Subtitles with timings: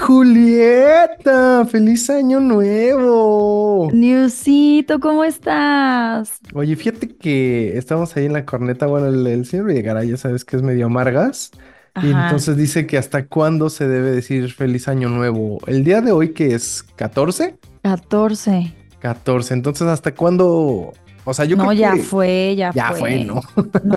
[0.00, 3.90] Julieta, feliz año nuevo.
[3.92, 6.40] Newsito, ¿cómo estás?
[6.54, 8.86] Oye, fíjate que estamos ahí en la corneta.
[8.86, 11.50] Bueno, el, el señor Villegaray ya sabes que es medio amargas.
[12.02, 15.58] Y entonces dice que hasta cuándo se debe decir feliz año nuevo.
[15.66, 18.74] El día de hoy que es 14, 14.
[19.00, 19.54] 14.
[19.54, 20.92] Entonces, ¿hasta cuándo?
[21.24, 22.98] O sea, yo No, creo ya que fue, ya ya fue.
[23.00, 23.42] fue, ¿no?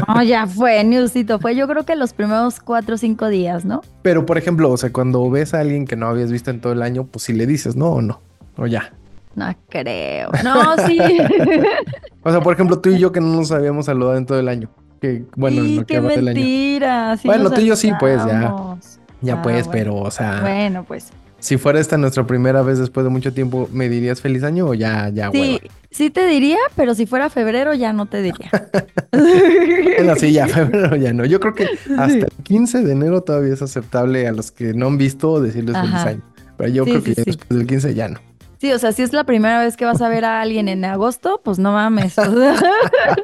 [0.08, 1.39] No, ya fue, Newsito.
[1.39, 3.82] Fue yo creo que los primeros cuatro o cinco días, ¿no?
[4.02, 6.74] Pero, por ejemplo, o sea, cuando ves a alguien que no habías visto en todo
[6.74, 8.20] el año, pues si le dices, no o no,
[8.57, 8.94] o ya.
[9.36, 10.30] No creo.
[10.44, 11.00] No, sí.
[12.25, 14.47] O sea, por ejemplo, tú y yo que no nos habíamos saludado en todo el
[14.47, 14.69] año.
[15.02, 16.36] Que, bueno, en Sí, que qué del año.
[16.36, 17.18] mentira.
[17.18, 18.78] sí Bueno, tú y yo sí, pues, ya.
[19.21, 19.71] Ya Ah, pues, bueno.
[19.71, 21.11] pero, o sea, Bueno, pues.
[21.39, 24.74] si fuera esta nuestra primera vez después de mucho tiempo, ¿me dirías feliz año o
[24.74, 25.74] ya, ya, Sí, hueva?
[25.93, 28.52] Sí te diría, pero si fuera febrero ya no te diría.
[29.14, 31.25] Bueno, sí, ya, febrero ya no.
[31.25, 31.66] Yo creo que
[31.97, 35.78] hasta el 15 de enero todavía es aceptable a los que no han visto decirles
[35.78, 36.22] feliz año.
[36.58, 38.19] Pero yo Sí, creo que sí, después del 15 ya no.
[38.59, 40.86] Sí, o sea, si es la primera vez que vas a ver a alguien en
[40.86, 42.17] agosto, pues no mames.
[42.19, 42.55] o sea,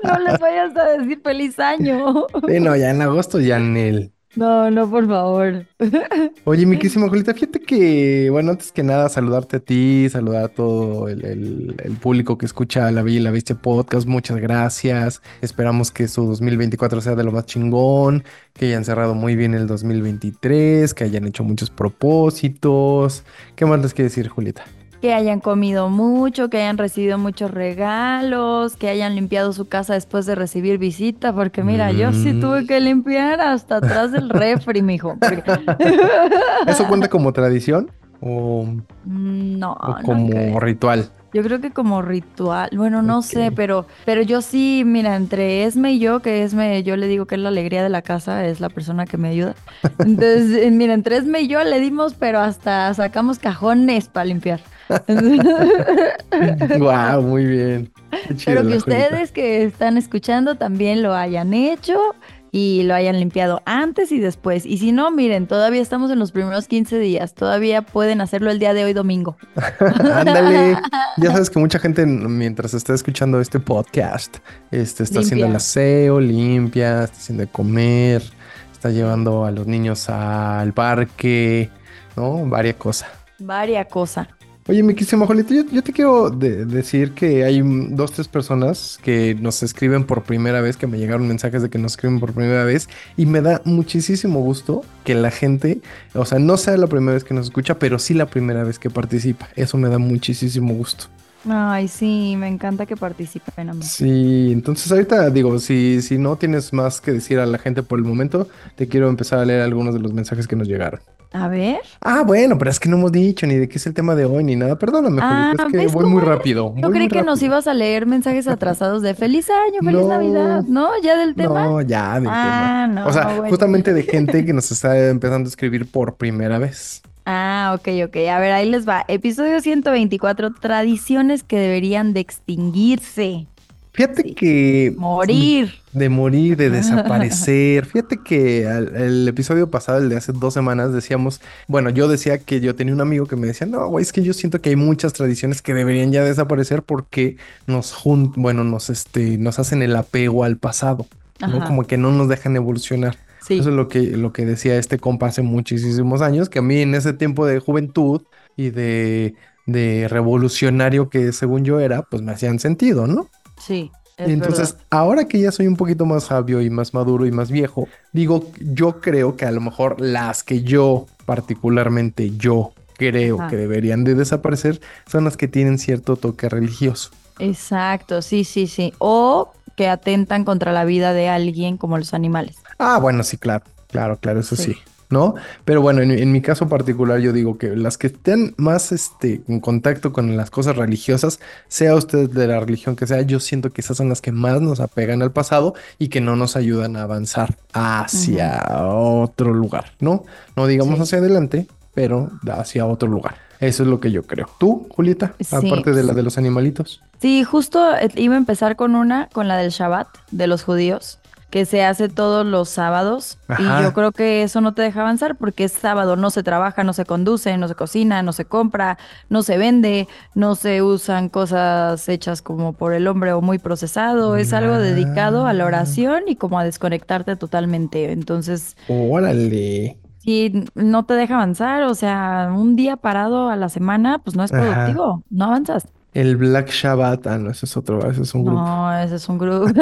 [0.03, 2.25] no les vayas a decir feliz año.
[2.47, 4.12] Sí, no, ya en agosto ya en el...
[4.35, 5.66] No, no, por favor.
[6.45, 10.47] Oye, mi querísima Julita, fíjate que, bueno, antes que nada, saludarte a ti, saludar a
[10.49, 14.07] todo el, el- público que escucha La Bella y la Bestia podcast.
[14.07, 15.22] Muchas gracias.
[15.41, 19.66] Esperamos que su 2024 sea de lo más chingón, que hayan cerrado muy bien el
[19.66, 23.23] 2023, que hayan hecho muchos propósitos.
[23.55, 24.63] ¿Qué más les quiere decir, Julita?
[25.02, 30.25] Que hayan comido mucho, que hayan recibido muchos regalos, que hayan limpiado su casa después
[30.25, 32.41] de recibir visita, porque mira, yo sí Mm.
[32.41, 35.16] tuve que limpiar hasta atrás del refri, mijo.
[35.19, 35.44] porque-
[36.67, 37.89] ¿Eso cuenta como tradición
[38.22, 38.66] o,
[39.06, 41.09] No, o como ritual?
[41.33, 45.94] Yo creo que como ritual, bueno, no sé, pero, pero yo sí, mira, entre Esme
[45.94, 48.59] y yo, que Esme, yo le digo que es la alegría de la casa, es
[48.59, 49.55] la persona que me ayuda.
[50.00, 54.59] Entonces, eh, mira, entre Esme y yo le dimos, pero hasta sacamos cajones para limpiar.
[56.77, 57.91] Guau, muy bien.
[58.35, 62.16] Chido, Pero que ustedes que están escuchando también lo hayan hecho
[62.52, 64.66] y lo hayan limpiado antes y después.
[64.66, 68.60] Y si no, miren, todavía estamos en los primeros 15 días, todavía pueden hacerlo el
[68.60, 69.38] día de hoy domingo.
[69.80, 70.78] Ándale.
[71.18, 74.38] Ya sabes que mucha gente mientras está escuchando este podcast,
[74.72, 78.24] este, está haciendo el aseo, limpia, está haciendo de comer,
[78.72, 81.70] está llevando a los niños al parque,
[82.16, 82.46] ¿no?
[82.46, 83.10] Varias cosas.
[83.40, 84.28] Varia cosa.
[84.69, 89.34] Oye, mi querísima Julieta, yo, te quiero de- decir que hay dos, tres personas que
[89.34, 92.63] nos escriben por primera vez, que me llegaron mensajes de que nos escriben por primera
[92.66, 92.88] vez,
[93.18, 95.81] y me da muchísimo gusto que la gente,
[96.13, 98.78] o sea, no sea la primera vez que nos escucha, pero sí la primera vez
[98.78, 99.50] que participa.
[99.56, 101.06] Eso me da muchísimo gusto.
[101.47, 103.83] Ay, sí, me encanta que participen, amor.
[103.83, 107.97] Sí, entonces ahorita digo, si, si no tienes más que decir a la gente por
[108.00, 111.00] el momento, te quiero empezar a leer algunos de los mensajes que nos llegaron.
[111.31, 111.79] A ver.
[112.01, 114.25] Ah, bueno, pero es que no hemos dicho ni de qué es el tema de
[114.25, 114.77] hoy ni nada.
[114.79, 116.29] Perdóname, Ah, es que ¿ves voy muy eres?
[116.29, 116.73] rápido.
[116.75, 120.07] Yo voy creí que nos ibas a leer mensajes atrasados de feliz año, feliz No.
[120.07, 120.89] Navidad, ¿no?
[121.03, 121.63] ¿Ya del tema?
[121.66, 122.83] No, ya, del tema.
[122.83, 123.50] Ah, no, O sea, bueno.
[123.50, 127.03] justamente de gente que nos está empezando a escribir por primera vez.
[127.25, 128.16] Ah, ok, ok.
[128.31, 129.06] A ver, ahí les va.
[129.07, 133.46] Episodio 124, tradiciones que deberían de extinguirse,
[133.91, 134.34] Fíjate Sí.
[134.34, 135.74] que morir.
[135.91, 136.69] de morir, de
[137.50, 137.85] desaparecer.
[137.85, 142.38] Fíjate que al- el episodio pasado, el de hace dos semanas, decíamos, bueno, yo decía
[142.38, 144.69] que yo tenía un amigo que me decía, no, güey, es que yo siento que
[144.69, 147.36] hay muchas tradiciones que deberían ya desaparecer porque
[147.68, 151.06] nos jun bueno, nos este, nos hacen el apego al pasado,
[151.41, 151.66] ¿no?
[151.66, 153.18] Como que no nos dejan evolucionar.
[153.50, 153.58] Sí.
[153.60, 156.82] Eso es lo que, lo que decía este compa hace muchísimos años, que a mí
[156.82, 158.22] en ese tiempo de juventud
[158.56, 159.34] y de,
[159.66, 163.28] de revolucionario que según yo era, pues me hacían sentido, ¿no?
[163.60, 164.86] Sí, es Entonces, verdad.
[164.92, 168.52] ahora que ya soy un poquito más sabio y más maduro y más viejo, digo,
[168.60, 174.14] yo creo que a lo mejor las que yo, particularmente yo, creo que deberían de
[174.14, 177.12] desaparecer son las que tienen cierto toque religioso.
[177.40, 178.94] Exacto, sí, sí, sí.
[179.00, 182.57] O que atentan contra la vida de alguien como los animales.
[182.79, 184.73] Ah, bueno, sí, claro, claro, claro, eso sí.
[184.73, 184.79] Sí.
[185.09, 185.35] ¿No?
[185.63, 189.42] Pero bueno, en, en mi caso particular yo digo que las que estén más este,
[189.48, 191.39] en contacto con las cosas religiosas,
[191.69, 194.59] sea usted de la religión que sea, yo siento que esas son las que más
[194.62, 200.25] nos apegan al pasado y que no nos ayudan a avanzar hacia otro lugar, ¿no?
[200.57, 201.04] No digamos Sí.
[201.04, 203.36] hacia adelante, pero hacia otro lugar.
[203.59, 204.50] Eso es lo que yo creo.
[204.57, 205.33] ¿Tú, Julieta?
[205.39, 205.56] Sí.
[205.56, 207.01] Aparte de la de los animalitos.
[207.21, 211.19] Sí, justo eh, iba a empezar con una, con la del Shabbat de los judíos,
[211.50, 213.38] que se hace todos los sábados.
[213.50, 213.81] Ajá.
[213.81, 216.85] Y yo creo que eso no te deja avanzar porque es sábado, no se trabaja,
[216.85, 218.97] no se conduce, no se cocina, no se compra,
[219.27, 224.38] no se vende, no se usan cosas hechas como por el hombre o muy procesado.
[224.38, 228.11] Es algo dedicado a la oración y como a desconectarte totalmente.
[228.11, 229.97] Entonces, Órale.
[230.30, 234.44] Sí, no te deja avanzar, o sea, un día parado a la semana, pues no
[234.44, 234.62] es Ajá.
[234.62, 235.88] productivo, no avanzas.
[236.13, 238.59] El Black Shabbat, ah, no, ese es otro, ese es un grupo.
[238.61, 239.67] No, ese es un grupo.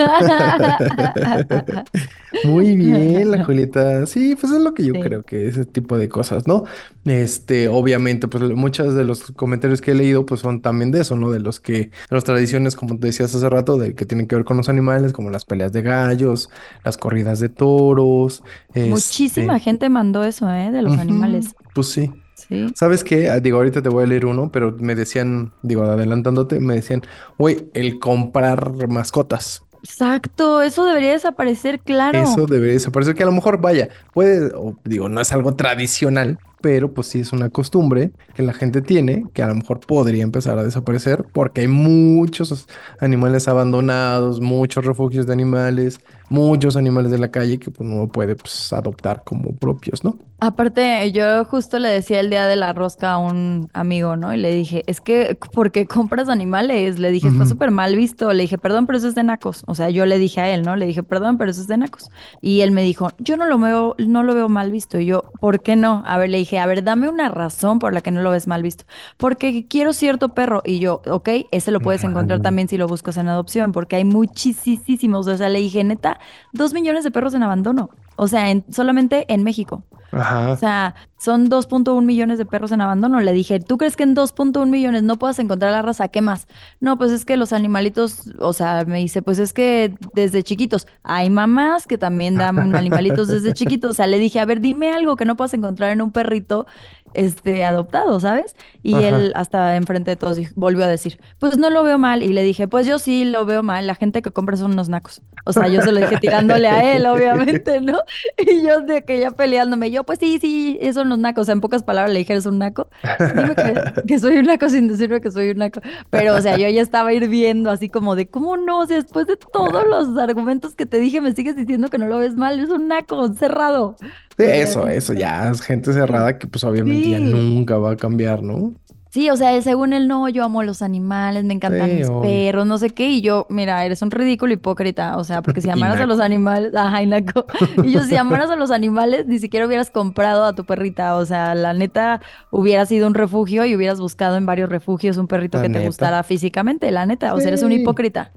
[2.43, 4.05] Muy bien, la Julieta.
[4.05, 4.99] Sí, pues es lo que yo Sí.
[5.01, 6.65] creo que ese tipo de cosas, ¿no?
[7.05, 11.15] Este, obviamente, pues muchos de los comentarios que he leído, pues son también de eso,
[11.15, 11.31] ¿no?
[11.31, 14.35] De los que, de las tradiciones, como te decías hace rato, de que tienen que
[14.35, 16.49] ver con los animales, como las peleas de gallos,
[16.83, 18.43] las corridas de toros,
[18.75, 20.71] Muchísima este, gente mandó eso, ¿eh?
[20.71, 21.55] De los animales.
[21.73, 22.11] Pues sí.
[22.49, 22.67] Sí.
[22.75, 23.29] ¿Sabes qué?
[23.29, 27.01] Ah, Digo, ahorita te voy a leer uno, pero me decían, digo, adelantándote, me decían,
[27.37, 29.63] güey, el comprar mascotas.
[29.83, 32.19] Exacto, eso debería desaparecer, claro.
[32.19, 36.39] Eso debería desaparecer, que a lo mejor, vaya, puede, o digo, no es algo tradicional,
[36.61, 40.23] pero pues sí es una costumbre que la gente tiene, que a lo mejor podría
[40.23, 42.67] empezar a desaparecer, porque hay muchos
[42.99, 48.35] animales abandonados, muchos refugios de animales, muchos animales de la calle que pues, uno puede
[48.35, 50.17] pues, adoptar como propios, ¿no?
[50.39, 54.31] Aparte, yo justo le decía el día de la rosca a un amigo, ¿no?
[54.35, 56.99] Y le dije, es que, ¿por qué compras animales?
[56.99, 57.49] Le dije, está Ujú.
[57.53, 58.31] súper mal visto.
[58.33, 59.63] Le dije, perdón, pero eso es de nacos.
[59.65, 60.75] O sea, yo le dije a él, ¿no?
[60.75, 62.11] Le dije, perdón, pero eso es de nacos.
[62.39, 64.99] Y él me dijo, yo no lo veo, no lo veo mal visto.
[64.99, 66.03] Y yo, ¿por qué no?
[66.05, 68.45] A ver, le dije, a ver, dame una razón por la que no lo ves
[68.45, 68.85] mal visto.
[69.17, 70.61] Porque quiero cierto perro.
[70.63, 74.05] Y yo, ok, ese lo puedes encontrar también si lo buscas en adopción, porque hay
[74.05, 75.25] muchísimos.
[75.25, 76.16] O sea, le dije, neta,
[76.53, 77.89] dos millones de perros en abandono.
[78.15, 79.83] O sea, en- solamente en México.
[80.11, 83.19] O sea, son 2.1 millones de perros en abandono.
[83.19, 86.07] Le dije, ¿tú crees que en 2.1 millones no puedas encontrar la raza?
[86.07, 86.47] ¿Qué más?
[86.79, 90.87] No, pues es que los animalitos, o sea, me dice, pues es que desde chiquitos
[91.03, 93.91] hay mamás que también dan animalitos desde chiquitos.
[93.91, 96.67] O sea, le dije, a ver, dime algo que no puedas encontrar en un perrito
[97.13, 98.55] este adoptado, ¿sabes?
[98.83, 99.07] Y Ajá.
[99.07, 102.21] él hasta enfrente de todos volvió a decir, pues no lo veo mal.
[102.21, 103.87] Y le dije, pues yo sí lo veo mal.
[103.87, 105.21] La gente que compra son unos nacos.
[105.45, 107.99] O sea, yo se lo dije tirándole a él, obviamente, ¿no?
[108.37, 111.43] Y yo de que ya peleándome, yo, pues sí, sí, esos son los nacos.
[111.43, 112.89] O sea, en pocas palabras le dije, eres un naco.
[113.19, 115.81] Dime que, que soy un naco sin decirme que soy un naco.
[116.09, 118.79] Pero, o sea, yo ya estaba hirviendo así como de, ¿cómo no?
[118.79, 122.07] O sea, después de todos los argumentos que te dije, me sigues diciendo que no
[122.07, 122.59] lo ves mal.
[122.59, 123.95] Es un naco cerrado.
[124.37, 128.43] Sí, eso, eso ya es gente cerrada que pues obviamente ya nunca va a cambiar,
[128.43, 128.73] ¿no?
[129.09, 132.21] Sí, o sea, según él, no, yo amo los animales, me encantan Sí, mis obvio.
[132.21, 135.69] perros, no sé qué, y yo, mira, eres un ridículo hipócrita, o sea, porque si
[135.71, 137.45] amaras a los animales, ajá, y naco,
[137.83, 141.25] y yo, si amaras a los animales, ni siquiera hubieras comprado a tu perrita, o
[141.25, 142.21] sea, la neta,
[142.51, 145.69] hubieras ido a un refugio y hubieras buscado en varios refugios un perrito La que
[145.69, 148.31] te gustara físicamente, la neta, o sea, eres un hipócrita.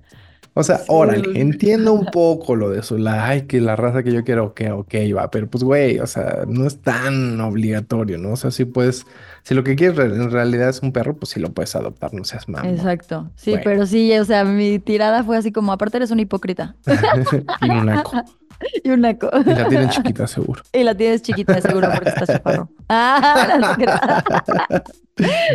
[0.60, 4.12] O sea, órale, entiendo un poco lo de eso, la, ay, que la raza que
[4.12, 8.32] yo quiero, ok, ok, va, pero pues, güey, o sea, no es tan obligatorio, ¿no?
[8.32, 9.06] O sea, si puedes,
[9.42, 12.14] si lo que quieres re- en realidad es un perro, pues sí lo puedes adoptar,
[12.14, 12.70] no seas mamón.
[12.70, 13.64] Exacto, sí, Bueno.
[13.64, 16.76] pero sí, o sea, mi tirada fue así como, aparte eres un hipócrita
[17.62, 18.12] Y un naco.
[18.84, 19.30] y un naco.
[19.44, 20.62] Y la tienen chiquita, seguro.
[20.72, 22.68] Y la tienes chiquita, seguro, porque estás chaparro.
[22.88, 24.82] Ah, no te creas.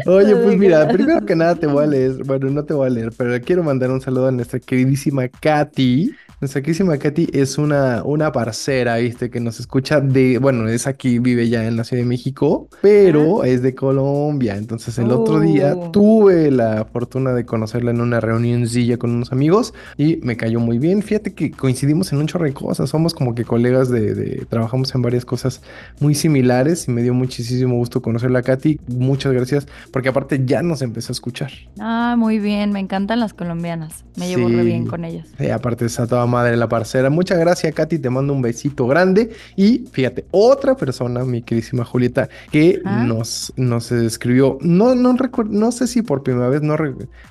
[0.06, 2.90] Oye, pues mira, primero que nada te voy a leer, bueno, no te voy a
[2.90, 6.12] leer, pero quiero mandar un saludo a nuestra queridísima Katy.
[6.42, 9.30] Nuestra queridísima Katy es una, una parcera, ¿viste?
[9.30, 13.44] Que nos escucha de, bueno, es aquí, vive ya en la Ciudad de México, pero
[13.46, 14.58] es de Colombia.
[14.58, 15.92] Entonces el otro día Oh.
[15.92, 20.78] tuve la fortuna de conocerla en una reunioncilla con unos amigos y me cayó muy
[20.78, 21.02] bien.
[21.02, 24.94] Fíjate que coincidimos en un chorro de cosas, somos como que colegas de, de- trabajamos
[24.94, 25.62] en varias cosas
[26.02, 28.80] muy similares y me dio muchísimo gusto conocerla Katy.
[28.88, 29.55] Muchas gracias,
[29.92, 31.52] porque aparte ya nos empezó a escuchar.
[31.80, 34.06] Ah, muy bien, me encantan las colombianas.
[34.18, 34.90] Me llevo re bien Sí.
[34.90, 35.28] con ellas.
[35.40, 37.10] Eh, aparte está toda madre la parcera.
[37.10, 38.00] Muchas gracias, Katy.
[38.00, 39.32] Te mando un besito grande.
[39.56, 43.04] Y fíjate, otra persona, mi queridísima Julieta, que Ah.
[43.06, 44.58] nos, nos escribió.
[44.62, 46.76] No, no recuerdo, no sé si por primera vez, no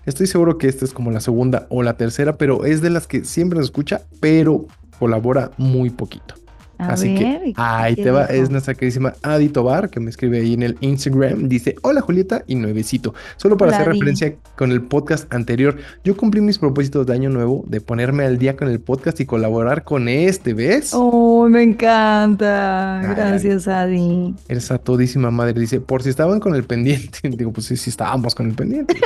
[0.06, 3.06] estoy seguro que esta es como la segunda o la tercera, pero es de las
[3.06, 4.66] que siempre nos escucha, pero
[4.98, 6.34] colabora muy poquito.
[6.88, 8.42] A Así ver, que ¿y ahí te va, dijo?
[8.42, 11.48] es nuestra queridísima Adi Tobar, que me escribe ahí en el Instagram.
[11.48, 13.14] Dice, hola Julieta y nuevecito.
[13.36, 13.98] Solo para Hola, hacer Adi.
[13.98, 18.38] referencia con el podcast anterior, yo cumplí mis propósitos de año nuevo de ponerme al
[18.38, 20.90] día con el podcast y colaborar con este, ¿ves?
[20.94, 23.00] Oh, me encanta.
[23.00, 24.34] Ay, Gracias, Adi.
[24.48, 25.58] Eres a todísima madre.
[25.60, 27.18] Dice, por si estaban con el pendiente.
[27.30, 28.94] Digo, pues sí, sí estábamos con el pendiente.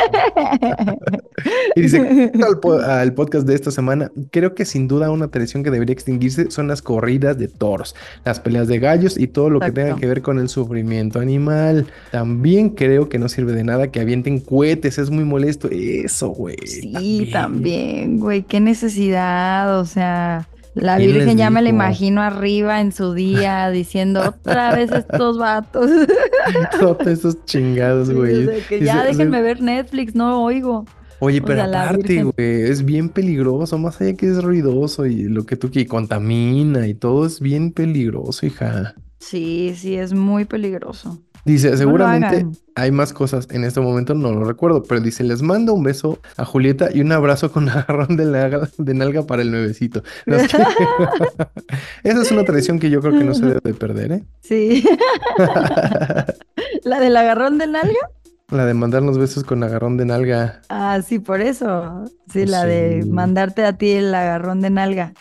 [1.76, 5.28] Y dice, "Respecto al, po- al podcast de esta semana, creo que sin duda una
[5.28, 7.94] tradición que debería extinguirse son las corridas de toros,
[8.24, 11.86] las peleas de gallos y todo lo que tenga que ver con el sufrimiento animal.
[12.10, 15.68] También creo que no sirve de nada que avienten cohetes, es muy molesto.
[15.70, 16.56] Eso, güey.
[16.66, 22.22] Sí, también, güey, qué necesidad, o sea, la ¿Quién les Virgen ya me la imagino
[22.22, 25.90] arriba en su día diciendo otra vez estos vatos.
[26.80, 28.46] Todos esos chingados, Sí, güey.
[28.46, 30.86] o sea, que Dice, ya déjenme ver Netflix, no oigo.
[31.20, 35.24] Oye, o pero sea, aparte, güey, es bien peligroso, más allá que es ruidoso y
[35.24, 38.94] lo que tú que contamina y todo es bien peligroso, hija.
[39.18, 41.20] Sí, sí, es muy peligroso.
[41.44, 43.48] Dice, seguramente hay más cosas.
[43.50, 47.00] En este momento no lo recuerdo, pero dice, les mando un beso a Julieta y
[47.00, 50.02] un abrazo con agarrón de, nalga- de nalga para el nuevecito.
[50.26, 50.58] No, es que-
[52.04, 54.24] Esa es una tradición que yo creo que no se debe de perder, ¿eh?
[54.42, 54.84] Sí.
[56.84, 58.10] ¿La del agarrón de nalga?
[58.50, 60.62] La de mandarnos besos con agarrón de nalga.
[60.70, 62.04] Ah, sí, por eso.
[62.32, 62.68] Sí, la Sí.
[62.68, 65.12] de mandarte a ti el agarrón de nalga.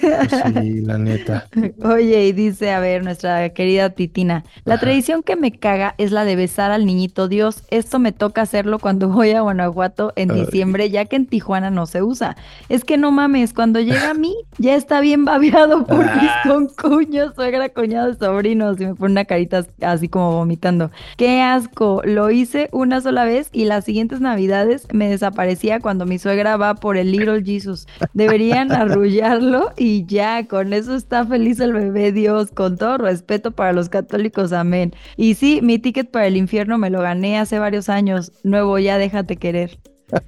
[0.00, 1.46] Pues sí, la neta.
[1.84, 4.82] Oye, y dice, a ver, nuestra querida Titina, la Ajá.
[4.82, 7.62] tradición que me caga es la de besar al niñito Dios.
[7.70, 10.40] Esto me toca hacerlo cuando voy a Guanajuato en Ay.
[10.40, 12.36] diciembre, ya que en Tijuana no se usa.
[12.68, 16.42] Es que no mames, cuando llega a mí, ya está bien babeado por mis Ah.
[16.46, 20.90] concuños, suegra, cuñados, sobrinos, y me pone una carita así como vomitando.
[21.16, 22.02] ¡Qué asco!
[22.04, 26.74] Lo hice una sola vez y las siguientes navidades me desaparecía cuando mi suegra va
[26.74, 27.86] por el Little Jesus.
[28.14, 33.72] Deberían arrullarlo y ya, con eso está feliz el bebé Dios, con todo respeto para
[33.72, 34.94] los católicos, amén.
[35.16, 38.30] Y sí, mi ticket para el infierno me lo gané hace varios años.
[38.44, 39.76] Nuevo, ya déjate querer.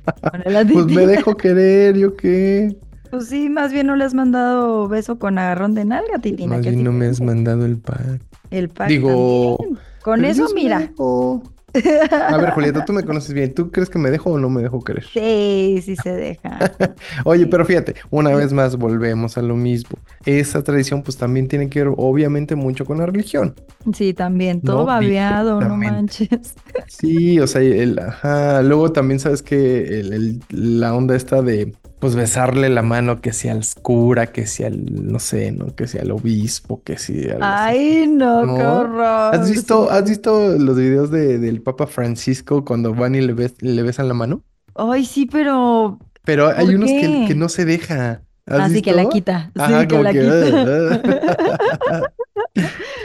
[0.73, 2.77] Pues me dejo querer, ¿yo qué?
[3.11, 6.57] Pues sí, más bien no le has mandado beso con agarrón de nalga, Titina.
[6.57, 8.23] Más ¿qué bien no me has mandado el pack.
[8.51, 9.79] El pack Digo, también.
[10.03, 10.91] Con eso, me mira.
[12.27, 13.55] A ver, Julieta, tú me conoces bien.
[13.55, 15.05] ¿Tú crees que me dejo o no me dejo querer?
[15.13, 16.59] Sí, sí se deja.
[17.25, 19.99] Oye, pero fíjate, una vez más volvemos a lo mismo.
[20.25, 23.55] Esa tradición pues también tiene que ver obviamente mucho con la religión.
[23.95, 26.55] Sí, también, todo No, babeado, no manches.
[26.87, 28.63] Sí, o sea, el, ajá.
[28.63, 33.33] Luego también sabes que el- el- la onda esta de pues besarle la mano que
[33.33, 35.75] sea al cura, que sea al, no sé, ¿no?
[35.75, 37.43] Que sea al obispo, que sea al...
[37.43, 38.81] Ay, no, qué ¿No?
[38.81, 39.35] horror.
[39.35, 43.57] ¿Has visto, has visto los videos de- del Papa Francisco cuando van y le, bes-
[43.61, 44.43] le besan la mano?
[44.75, 47.25] Ay, sí, pero Pero hay ¿Por unos que, qué?
[47.29, 48.23] que no se deja.
[48.47, 49.51] ¿Has así que la quita.
[49.57, 51.03] Ajá, Sí, que como la que, quita.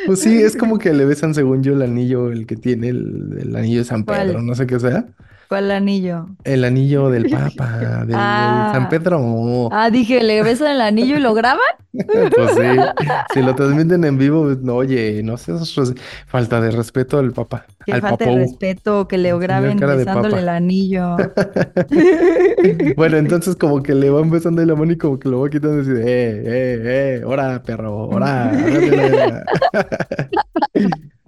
[0.06, 3.38] Pues sí, es como que le besan según yo el anillo, el que tiene el,
[3.40, 4.28] el anillo de San ¿Cuál?
[4.28, 5.06] Pedro, no sé qué sea.
[5.50, 6.28] ¿Cuál anillo?
[6.44, 8.70] El anillo del Papa, del, del Ah.
[8.72, 9.70] San Pedro.
[9.72, 11.60] Ah, dije, ¿le besan el anillo y lo graban?
[11.92, 15.96] Pues sí, si lo transmiten en vivo, pues, no, oye, no sé, eso es
[16.28, 18.38] falta de respeto al Papa, Que al falta de Papou.
[18.44, 21.18] respeto, que le graben de besándole el anillo.
[22.96, 25.78] Bueno, entonces como que le van besando la mano y como que lo va quitando
[25.78, 26.82] y dice, eh, eh,
[27.22, 28.52] eh, ora, perro, ora.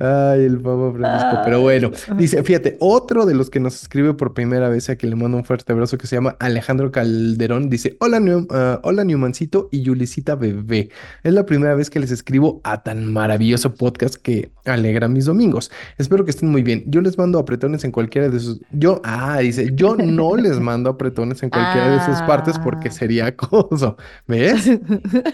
[0.01, 0.31] Ándale".
[0.41, 1.41] Ay, el Papa Francisco.
[1.45, 5.07] Pero bueno, dice, fíjate, otro de los que nos escribe por primera vez, a que
[5.07, 9.03] le mando un fuerte abrazo, que se llama Alejandro Calderón, dice, hola, Neu- ah, hola
[9.03, 10.89] Newmancito y Yulisita Bebé.
[11.23, 15.71] Es la primera vez que les escribo a tan maravilloso podcast que alegra mis domingos.
[15.97, 16.83] Espero que estén muy bien.
[16.87, 18.59] Yo les mando apretones en cualquiera de sus...
[18.71, 22.91] Yo, ah, dice, yo no les mando apretones en cualquiera de sus partes porque Ah.
[22.91, 23.97] sería acoso.
[24.27, 24.69] ¿Ves?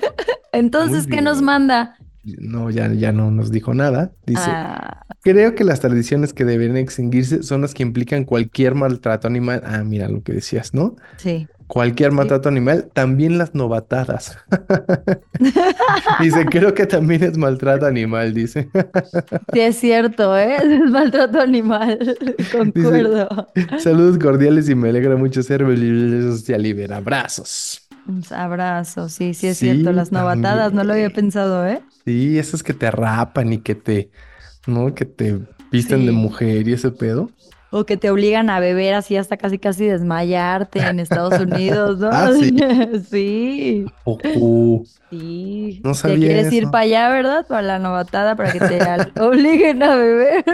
[0.51, 1.95] Entonces, ¿qué nos manda?
[2.39, 4.11] No, ya, ya no nos dijo nada.
[4.25, 9.27] Dice, Ah, creo que las tradiciones que deberían extinguirse son las que implican cualquier maltrato
[9.27, 9.61] animal.
[9.65, 10.95] Ah, mira lo que decías, ¿no?
[11.17, 11.47] sí.
[11.67, 14.37] Cualquier maltrato animal, también las novatadas.
[16.19, 18.69] Dice, creo que también es maltrato animal, dice.
[19.53, 20.55] Sí, es cierto, ¿eh?
[20.61, 22.17] Es maltrato animal.
[22.51, 23.49] Concuerdo.
[23.79, 26.93] Saludos cordiales y me alegra mucho ser social libre.
[26.93, 27.81] Abrazos.
[28.31, 29.91] Abrazo, sí, sí es Sí, cierto.
[29.91, 31.81] Las novatadas, no lo había pensado, ¿eh?
[32.07, 34.09] Sí, esos que te rapan y que te,
[34.65, 34.95] ¿no?
[34.95, 35.39] Que te
[35.73, 37.29] visten de mujer y ese pedo.
[37.69, 42.07] O que te obligan a beber así hasta casi casi desmayarte en Estados Unidos, ¿no?
[42.09, 42.55] Ah, sí.
[43.11, 44.83] Sí, Ojo.
[45.09, 45.81] sí.
[45.83, 47.45] No Te sabía quieres ir para allá, ¿verdad?
[47.45, 50.45] Para la novatada, para que te obliguen a beber.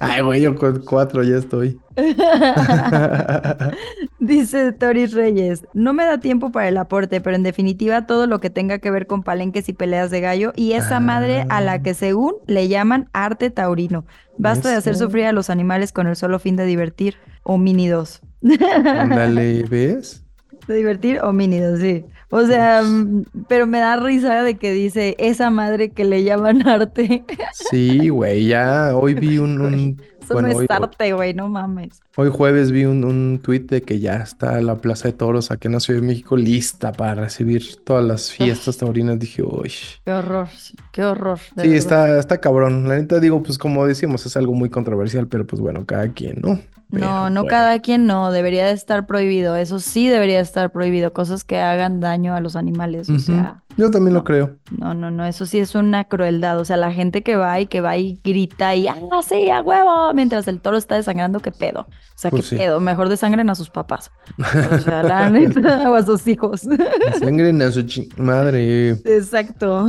[0.00, 1.80] Ay, güey, yo con cuatro ya estoy.
[4.18, 8.40] Dice Toris Reyes, no me da tiempo para el aporte, pero en definitiva todo lo
[8.40, 11.72] que tenga que ver con palenques y peleas de gallo y esa madre a la
[11.74, 11.82] Ah.
[11.82, 14.04] que según le llaman arte taurino.
[14.38, 17.16] Basta de hacer sufrir a los animales con el solo fin de divertir.
[17.42, 18.20] Homínidos.
[18.42, 20.24] Ándale, ¿ves?
[20.66, 22.04] De divertir homínidos, sí.
[22.30, 26.66] O sea, mm, pero me da risa de que dice esa madre que le llaman
[26.68, 27.24] arte.
[27.70, 31.48] Sí, güey, ya hoy vi un, un- Eso bueno, no hoy, es arte, güey, no
[31.48, 32.00] mames.
[32.16, 35.68] hoy jueves vi un, un tuit de que ya está la Plaza de Toros aquí
[35.68, 39.20] en la Ciudad de México lista para recibir todas las fiestas taurinas.
[39.20, 39.72] Dije, uy.
[40.04, 40.48] Qué horror,
[40.90, 41.38] qué horror.
[41.38, 41.74] Sí, verdad.
[41.74, 42.88] está, está cabrón.
[42.88, 46.40] La neta digo, pues como decíamos, es algo muy controversial, pero pues bueno, cada quien,
[46.42, 46.58] ¿no?
[46.88, 47.46] No, Pero no bueno.
[47.46, 52.00] cada quien no, debería de estar prohibido, eso sí debería estar prohibido, cosas que hagan
[52.00, 54.56] daño a los animales, o sea, Yo también lo creo.
[54.76, 56.58] No, no, no, eso sí es una crueldad.
[56.58, 59.60] O sea, la gente que va y que va y grita y ¡ah, sí, a
[59.60, 60.12] huevo!
[60.14, 61.80] Mientras el toro está desangrando, ¿qué pedo?
[61.82, 62.56] O sea, Pues ¿qué sí.
[62.56, 62.80] pedo?
[62.80, 64.10] Mejor desangren a sus papás.
[64.72, 66.62] O sea, la neta, o a sus hijos.
[67.18, 67.84] Sangren a su
[68.16, 68.90] madre.
[69.04, 69.88] Exacto.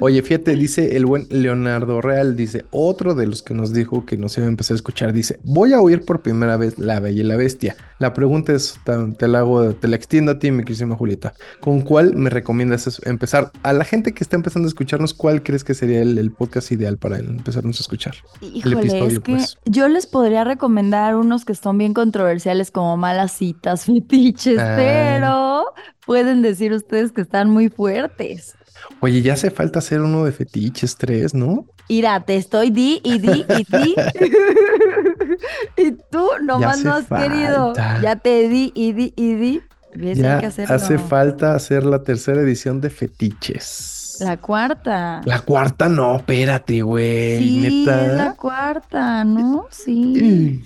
[0.00, 4.16] Oye, fíjate, dice el buen Leonardo Real, dice, otro de los que nos dijo que
[4.16, 7.20] nos iba a empezar a escuchar, dice, voy a oír por primera vez La Bella
[7.20, 7.76] y la Bestia.
[7.98, 8.78] La pregunta es,
[9.18, 11.34] te la hago, te la extiendo a ti, mi querísima Julieta.
[11.60, 13.50] ¿Con cuál me recomiendas es- empezar?
[13.62, 16.70] A la gente que está empezando a escucharnos, ¿cuál crees que sería el, el podcast
[16.72, 18.14] ideal para empezarnos a escuchar?
[18.40, 19.58] Híjole, episodio, es que pues.
[19.64, 24.74] yo les podría recomendar unos que son bien controversiales como malas citas, fetiches, Ah.
[24.76, 25.64] pero
[26.06, 28.54] pueden decir ustedes que están muy fuertes.
[29.00, 31.66] Oye, ya hace falta hacer uno de fetiches tres, ¿no?
[31.88, 33.94] Mira, te estoy di y di y di.
[35.76, 37.72] y tú nomás no has querido.
[38.02, 39.60] Ya te di y di y di.
[39.94, 40.18] ¿Ves?
[40.18, 40.74] Hay Ya que hacerlo.
[40.74, 44.18] hace falta hacer la tercera edición de fetiches.
[44.20, 45.20] La cuarta.
[45.24, 47.38] La cuarta no, espérate, güey.
[47.38, 48.06] sí, neta.
[48.06, 49.66] es la cuarta, ¿no?
[49.70, 50.64] Sí.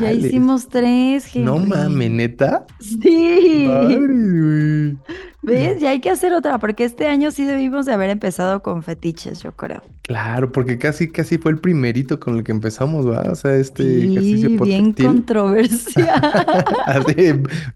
[0.00, 1.68] Ya hicimos tres, No Henry.
[1.68, 2.66] mames, neta.
[2.80, 3.66] Sí.
[3.68, 4.98] Madre, güey.
[5.42, 5.80] ¿Ves?
[5.80, 9.42] Ya hay que hacer otra, porque este año sí debimos de haber empezado con fetiches,
[9.42, 9.82] yo creo.
[10.02, 13.30] Claro, porque casi, casi fue el primerito con el que empezamos, ¿va?
[13.30, 16.44] O sea, este Sí, ejercicio bien controversial.
[16.84, 17.14] Así,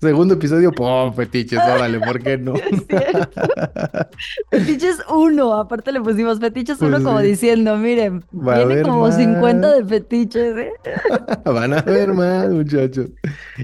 [0.00, 1.14] segundo episodio, ¡pum!
[1.14, 2.64] Fetiches, órale, ¿por qué no?
[4.50, 7.22] Fetiches uno, aparte le pusimos fetiches Pues uno como sí.
[7.22, 9.14] diciendo, miren, viene como más.
[9.14, 10.72] 50 de fetiches, ¿eh?
[11.44, 13.10] Van a ver más, muchachos.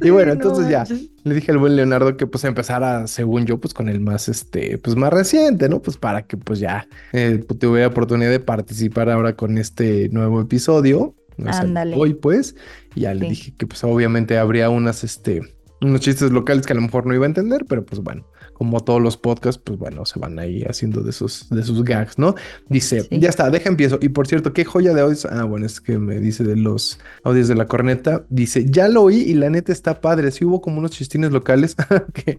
[0.01, 1.11] Y bueno, no entonces ya, manches.
[1.25, 4.79] Le dije al buen Leonardo que pues empezara, según yo, pues con el más, este,
[4.79, 5.81] pues más reciente, ¿no?
[5.81, 10.41] Pues para que pues ya eh, pues, tuviera oportunidad de participar ahora con este nuevo
[10.41, 11.15] episodio.
[11.39, 11.65] O sea,
[11.97, 12.55] hoy pues,
[12.95, 15.41] y ya le dije que pues obviamente habría unas, este,
[15.83, 18.81] unos chistes locales que a lo mejor no iba a entender, pero pues bueno, como
[18.81, 22.35] todos los podcasts, pues bueno, se van ahí haciendo de esos, de sus gags, ¿no?
[22.69, 23.19] Dice, Sí.
[23.19, 23.99] ya está, deja empiezo.
[24.03, 25.17] Y por cierto, qué joya de hoy.
[25.31, 28.27] Ah, bueno, es que me dice de los audios de la corneta.
[28.29, 30.31] Dice, ya lo oí y la neta está padre.
[30.31, 31.75] Sí hubo como unos chistines locales
[32.13, 32.39] que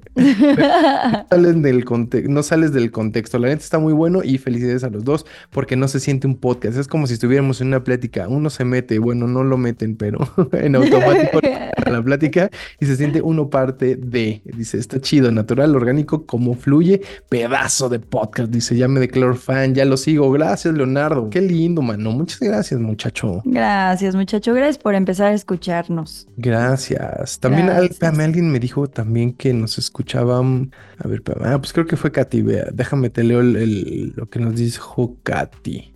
[1.29, 3.39] salen del conte- no sales del contexto.
[3.39, 6.37] La neta está muy bueno y felicidades a los dos porque no se siente un
[6.37, 6.77] podcast.
[6.77, 8.27] Es como si estuviéramos en una plática.
[8.27, 10.19] Uno se mete, bueno, no lo meten, pero
[10.53, 11.39] en automático
[11.77, 12.49] a la plática
[12.79, 14.41] y se siente uno parte de.
[14.45, 17.01] Dice, está chido, natural, orgánico, como fluye.
[17.29, 18.51] Pedazo de podcast.
[18.51, 20.31] Dice, ya me declaro fan, ya lo sigo.
[20.31, 21.29] Gracias, Leonardo.
[21.29, 22.11] Qué lindo, mano.
[22.11, 23.41] Muchas gracias, muchacho.
[23.45, 24.53] Gracias, muchacho.
[24.53, 26.27] Gracias por empezar a escucharnos.
[26.37, 27.39] Gracias.
[27.39, 27.91] También al- Gracias.
[27.93, 30.71] espérame, alguien me dijo también que nos escuchaban.
[30.97, 31.23] A ver.
[31.43, 32.41] Ah, pues creo que fue Katy.
[32.41, 35.93] Vea, déjame te leo el- el- lo que nos dijo Katy.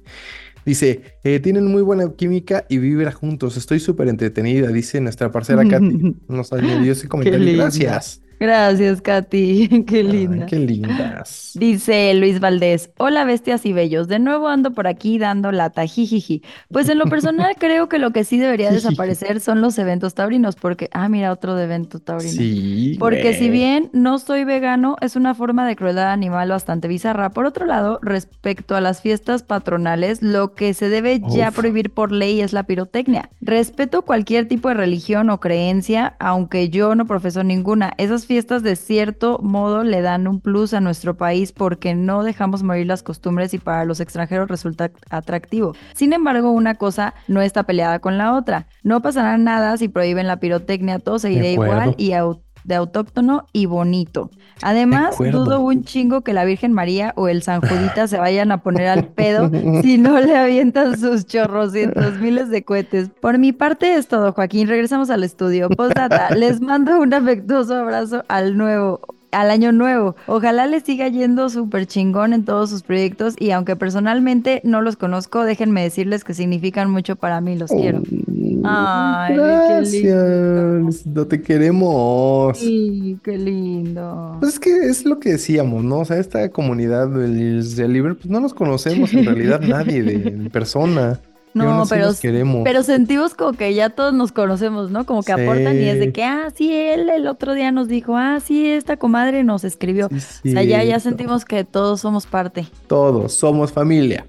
[0.66, 3.56] Dice, eh, tienen muy buena química y vibra juntos.
[3.56, 6.16] Estoy súper entretenida, dice nuestra parcera Katy.
[6.28, 7.56] Nos añadió ese comentario.
[7.56, 8.22] Gracias.
[8.40, 9.84] Gracias, Katy.
[9.88, 10.46] Qué Ay, linda.
[10.46, 11.52] qué lindas.
[11.54, 16.44] Dice Luis Valdés, hola bestias y bellos, de nuevo ando por aquí dando lata, jijiji.
[16.70, 20.58] Pues en lo personal creo que lo que sí debería desaparecer son los eventos taurinos,
[20.58, 22.32] porque, ah, mira, otro de evento taurino.
[22.34, 22.98] Sí.
[23.00, 27.30] Porque si bien no soy vegano, es una forma de crueldad animal bastante bizarra.
[27.30, 32.12] Por otro lado, respecto a las fiestas patronales, lo que se debe ya prohibir por
[32.12, 33.30] ley es la pirotecnia.
[33.40, 37.94] Respeto cualquier tipo de religión o creencia, aunque yo no profeso ninguna.
[37.98, 42.64] Esas fiestas de cierto modo le dan un plus a nuestro país porque no dejamos
[42.64, 45.74] morir las costumbres y para los extranjeros resulta atractivo.
[45.94, 48.68] Sin embargo, una cosa no está peleada con la otra.
[48.84, 53.68] No pasará nada si prohíben la pirotecnia, todo seguirá igual y au- de autóctono y
[53.68, 54.30] bonito.
[54.62, 58.62] Además, dudo un chingo que la Virgen María o el San Judita se vayan a
[58.62, 59.50] poner al pedo
[59.82, 63.10] si no le avientan sus chorrocientos miles de cohetes.
[63.22, 64.68] Por mi parte es todo, Joaquín.
[64.68, 65.70] Regresamos al estudio.
[65.70, 69.02] Postdata, les mando un afectuoso abrazo al nuevo.
[69.36, 70.16] Al año nuevo.
[70.28, 74.96] Ojalá les siga yendo súper chingón en todos sus proyectos y aunque personalmente no los
[74.96, 78.02] conozco, déjenme decirles que significan mucho para mí, los quiero.
[78.64, 81.06] Ay, qué Gracias.
[81.06, 82.58] No te queremos.
[82.58, 84.38] Sí, qué lindo.
[84.40, 86.00] Pues es que es lo que decíamos, ¿no?
[86.00, 90.14] O sea, esta comunidad del del Libre, pues no nos conocemos en realidad nadie de
[90.30, 91.20] en persona.
[91.56, 92.62] No, así pero, queremos.
[92.66, 95.06] pero sentimos como que ya todos nos conocemos, ¿no?
[95.06, 98.18] Como que aportan y es de que, ah, sí, él el otro día nos dijo,
[98.18, 100.10] ah, sí, esta comadre nos escribió.
[100.10, 102.68] Sí, O sea, ya, ya sentimos que todos somos parte.
[102.88, 104.26] Todos somos familia.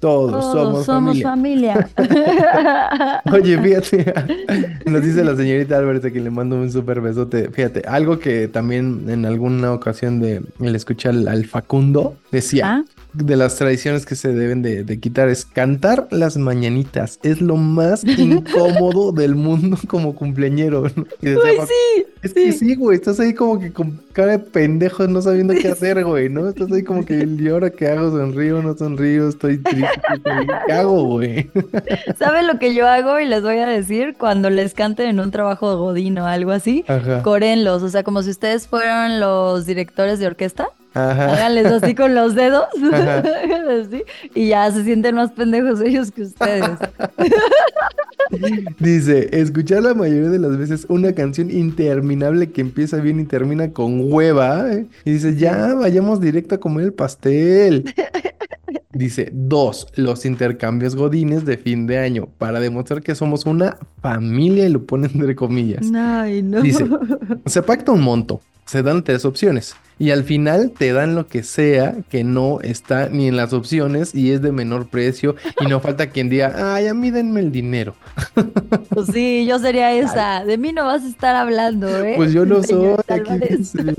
[0.00, 1.90] Todos, Todos somos, familia.
[1.98, 3.22] familia.
[3.32, 4.14] Oye, fíjate,
[4.86, 7.50] nos dice la señorita Albert a quien le mando un súper besote.
[7.50, 12.84] Fíjate, algo que también en alguna ocasión de le escuché al, al Facundo decía, Ah,
[13.12, 17.18] de las tradiciones que se deben de, de quitar es cantar las mañanitas.
[17.22, 20.82] Es lo más incómodo del mundo como cumpleañero.
[20.94, 21.06] ¿no?
[21.20, 22.06] Y decía, Güey, "Juan, sí.
[22.22, 25.68] Es que sí, güey, estás ahí como que con cara de pendejo no sabiendo qué
[25.68, 26.48] hacer, güey, ¿no?
[26.48, 28.10] Estás ahí como que, ¿y ahora qué hago?
[28.10, 28.60] ¿Sonrío?
[28.60, 29.28] ¿No sonrío?
[29.30, 29.88] ¿Estoy triste?
[30.66, 31.50] ¿Qué hago, güey?
[32.18, 33.18] ¿Saben lo que yo hago?
[33.20, 36.50] Y les voy a decir cuando les canten en un trabajo de godín o algo
[36.50, 36.84] así.
[36.88, 40.68] Ajá, Corenlos, o sea, como si ustedes fueran los directores de orquesta.
[40.94, 41.32] Ajá.
[41.32, 42.66] Háganles así con los dedos.
[43.70, 44.02] Así,
[44.34, 46.68] y ya se sienten más pendejos ellos que ustedes.
[48.78, 53.72] Dice, escuchar la mayoría de las veces una canción interminable que empieza bien y termina
[53.72, 54.72] con hueva.
[54.72, 54.86] ¿eh?
[55.04, 57.92] Y dice, ya, vayamos directo a comer el pastel.
[58.92, 64.66] Dice, dos, los intercambios godines de fin de año para demostrar que somos una familia
[64.66, 65.86] y lo pone entre comillas.
[65.94, 66.60] Ay, no.
[66.60, 66.86] Dice,
[67.46, 71.44] se pacta un monto, se dan tres opciones y al final te dan lo que
[71.44, 75.78] sea que no está ni en las opciones y es de menor precio y no
[75.78, 77.94] falta quien diga, ay, a mí denme el dinero.
[78.90, 80.44] Pues sí, yo sería esa.
[80.44, 82.14] De mí no vas a estar hablando, ¿eh?
[82.16, 82.96] Pues yo no soy.
[83.08, 83.94] Aquí dice.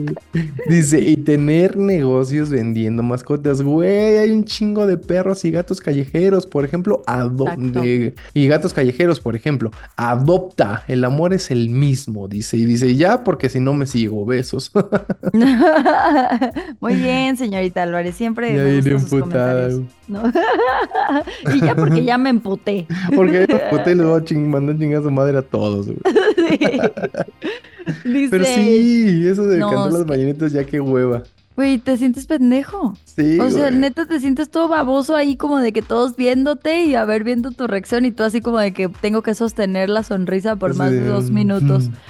[0.68, 3.62] Dice, y tener negocios vendiendo mascotas.
[3.62, 7.82] Güey, hay un chingo de perros y gatos callejeros, por ejemplo, ado- Exacto.
[7.82, 10.84] de- y gatos callejeros, por ejemplo, adopta.
[10.90, 12.58] El amor es el mismo, dice.
[12.58, 14.72] Y dice, ya, porque si no me sigo, besos.
[16.80, 18.16] Muy bien, señorita Álvarez.
[18.16, 19.82] Siempre Ya me sus comentarios.
[20.08, 20.24] ¿no?
[21.56, 22.88] y ya porque ya me emputé.
[23.16, 25.98] Porque usted le va a ching- mandar chingar a su madre a todos, güey.
[26.38, 28.10] Sí.
[28.10, 31.24] Dice, Pero sí, eso de No, cantar las que- mañanitas, ya qué hueva.
[31.56, 32.96] Güey, te sientes pendejo.
[33.06, 36.96] Sí, O sea, neta te sientes todo baboso ahí como de que todos viéndote y
[36.96, 40.04] a ver viendo tu reacción y tú así como de que tengo que sostener la
[40.04, 41.90] sonrisa por más de dos minutos.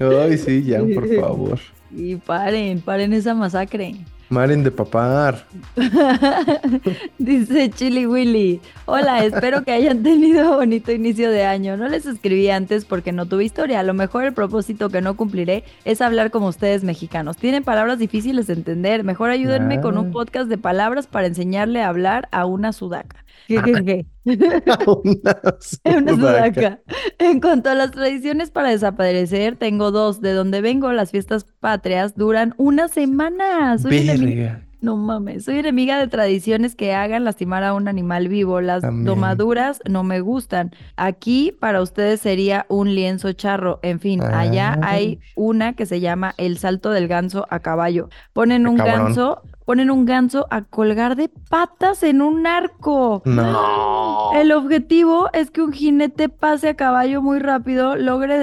[0.00, 1.58] Ay, sí, ya, por favor.
[1.94, 3.96] Y paren, paren esa masacre.
[4.32, 5.44] Maren de papar.
[7.18, 8.62] Dice Chili Willy.
[8.86, 11.76] Hola, espero que hayan tenido bonito inicio de año.
[11.76, 13.80] No les escribí antes porque no tuve historia.
[13.80, 17.36] A lo mejor el propósito que no cumpliré es hablar como ustedes mexicanos.
[17.36, 19.04] Tienen palabras difíciles de entender.
[19.04, 23.21] Mejor ayúdenme con un podcast de palabras para enseñarle a hablar a una sudaca.
[23.46, 24.06] Jejeje.
[24.24, 25.40] Una
[25.84, 26.14] Una sudaca.
[26.14, 26.80] sudaca.
[27.18, 30.20] En cuanto a las tradiciones para desaparecer, tengo dos.
[30.20, 33.78] De donde vengo, las fiestas patrias duran una semana.
[33.78, 34.62] Soy enemi- Verga.
[34.80, 38.60] No mames, soy enemiga de tradiciones que hagan lastimar a un animal vivo.
[38.60, 40.72] Las domaduras no me gustan.
[40.96, 43.78] Aquí para ustedes sería un lienzo charro.
[43.84, 44.88] En fin, allá Ah.
[44.90, 48.08] hay una que se llama el salto del ganso a caballo.
[48.32, 49.04] Ponen Ah, un cabrón.
[49.04, 53.22] ganso, ponen un ganso a colgar de patas en un arco.
[53.24, 54.30] No.
[54.34, 58.38] El objetivo es que un jinete pase a caballo muy rápido, logre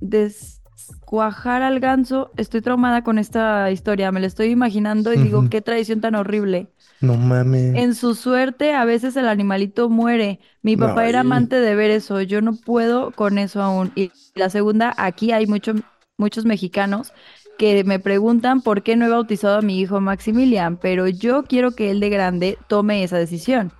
[0.00, 2.30] descuajar al ganso.
[2.36, 6.68] Estoy traumada con esta historia, me la estoy imaginando y digo, qué tradición tan horrible.
[7.00, 7.74] No mames.
[7.76, 10.38] En su suerte, a veces el animalito muere.
[10.62, 13.90] Mi papá era amante de ver eso, yo no puedo con eso aún.
[13.96, 15.74] Y la segunda, aquí hay mucho-
[16.16, 17.12] muchos mexicanos
[17.58, 21.72] que me preguntan por qué no he bautizado a mi hijo Maximilian, pero yo quiero
[21.72, 23.72] que él de grande tome esa decisión.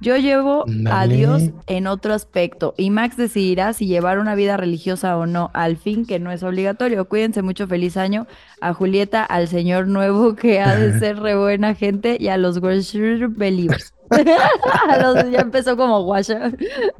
[0.00, 1.08] Yo llevo a.
[1.08, 5.76] Dios en otro aspecto y Max decidirá si llevar una vida religiosa o no, al
[5.76, 7.08] fin que no es obligatorio.
[7.08, 8.28] Cuídense mucho, feliz año
[8.60, 12.58] a Julieta, al señor nuevo que ha de ser re buena gente y a los
[12.62, 13.92] worship believers.
[15.02, 16.52] Los- ya empezó como guasha.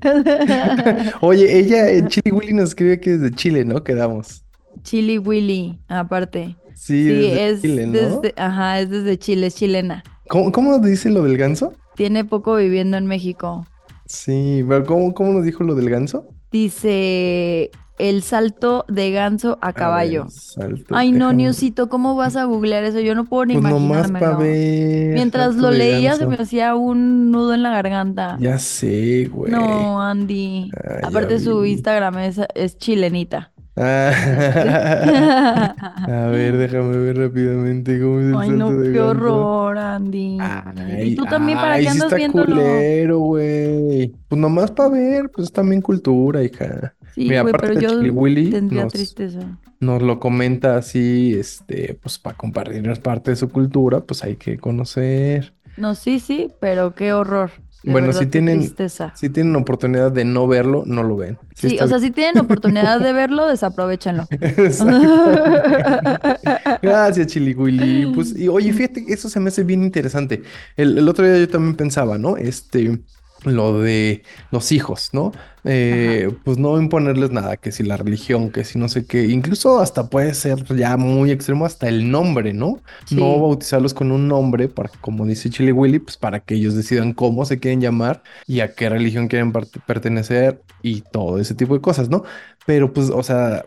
[1.21, 3.83] Oye, ella en Chili Willy nos escribe que es de Chile, ¿no?
[3.85, 4.43] Quedamos.
[4.89, 6.57] Chili Willy, aparte.
[6.75, 7.93] Sí, Sí, desde es Chile, ¿no?
[7.93, 10.03] desde, ajá, es desde Chile, es chilena.
[10.29, 11.75] ¿Cómo, cómo dice lo del ganso?
[11.95, 13.67] Tiene poco viviendo en México.
[14.07, 16.27] Sí, pero ¿cómo, cómo nos dijo lo del ganso?
[16.51, 20.27] Dice el salto de ganso a caballo.
[20.57, 23.01] ver, Ay, no, déjame- ¿cómo vas a googlear eso?
[23.01, 24.39] Yo no puedo ni Pues nomás imaginármelo.
[24.39, 25.15] ver.
[25.15, 28.39] Mientras lo leía se me hacía un nudo en la garganta.
[28.41, 29.51] Ya sé, güey.
[29.51, 30.71] No, Andy.
[30.77, 31.65] Ah, Aparte su.
[31.65, 33.53] Instagram es, es chilenita.
[33.81, 35.75] Ah.
[36.09, 39.11] A ver, déjame ver rápidamente cómo es el Ay, no, de qué ganso.
[39.11, 40.39] horror, Andy.
[40.41, 42.47] Ay, y tú también, ¿para qué sí andas está viéndolo?
[42.57, 44.13] culero, güey.
[44.29, 46.95] Pues nomás para ver, pues es también cultura, hija.
[47.15, 49.41] Sí, Mira, güey, aparte pero yo Willy, tendría nos- tristeza.
[49.81, 54.59] Nos lo comenta así, este, pues para compartirnos parte de su cultura, pues hay que
[54.59, 55.55] conocer.
[55.77, 57.51] No, sí, sí, pero qué horror.
[57.83, 59.13] De Bueno, si tienen- tristeza.
[59.15, 61.39] Si tienen oportunidad de no verlo, no lo ven.
[61.55, 64.27] Sí, está o sea, si tienen oportunidad de verlo, desaprovechenlo.
[66.83, 68.13] Gracias, Chili Willy.
[68.15, 70.43] Pues, y oye, fíjate, eso se me hace bien interesante.
[70.77, 72.37] El, el otro día yo también pensaba, ¿no?
[72.37, 72.99] Este,
[73.45, 75.33] lo de los hijos, ¿no?
[75.65, 79.81] Eh, pues no imponerles nada, que si la religión, que si no sé qué, incluso
[79.81, 82.81] hasta puede ser ya muy extremo hasta el nombre, ¿no?
[83.11, 87.13] No bautizarlos con un nombre, para, como dice Chili Willy, pues para que ellos decidan
[87.13, 91.81] cómo se quieren llamar y a qué religión quieren pertenecer y todo ese tipo de
[91.81, 92.25] cosas, ¿no?
[92.67, 93.67] Pero pues, o sea,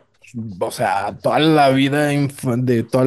[0.60, 3.06] o sea, toda la vida de toda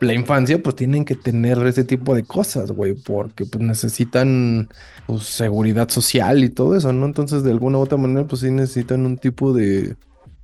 [0.00, 4.68] la infancia, pues tienen que tener ese tipo de cosas, güey, porque pues necesitan
[5.06, 7.06] pues, seguridad social y todo eso, ¿no?
[7.06, 9.96] Entonces, de alguna u otra manera, pues sí necesitan un tipo de,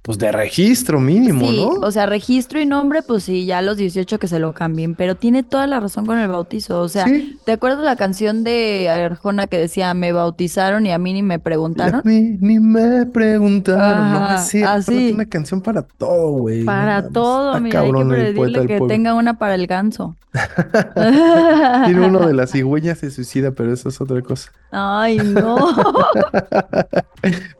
[0.03, 1.87] pues de registro mínimo, sí, ¿no?
[1.87, 4.95] O sea, registro y nombre, pues sí, ya a los 18 que se lo cambien,
[4.95, 6.81] pero tiene toda la razón con el bautizo.
[6.81, 7.05] O sea,
[7.45, 11.39] ¿te acuerdas la canción de Arjona que decía, me bautizaron y a mí ni me
[11.39, 11.97] preguntaron?
[11.97, 14.25] A mí ni me preguntaron, ¿no?
[14.25, 15.13] Así, así.
[15.13, 16.65] una canción para todo, güey.
[16.65, 20.17] Para todo, mira, hay que pedirle que tenga una para el ganso.
[21.87, 24.53] tiene uno de las cigüeñas se suicida, pero eso es otra cosa.
[24.71, 25.57] Ay, no.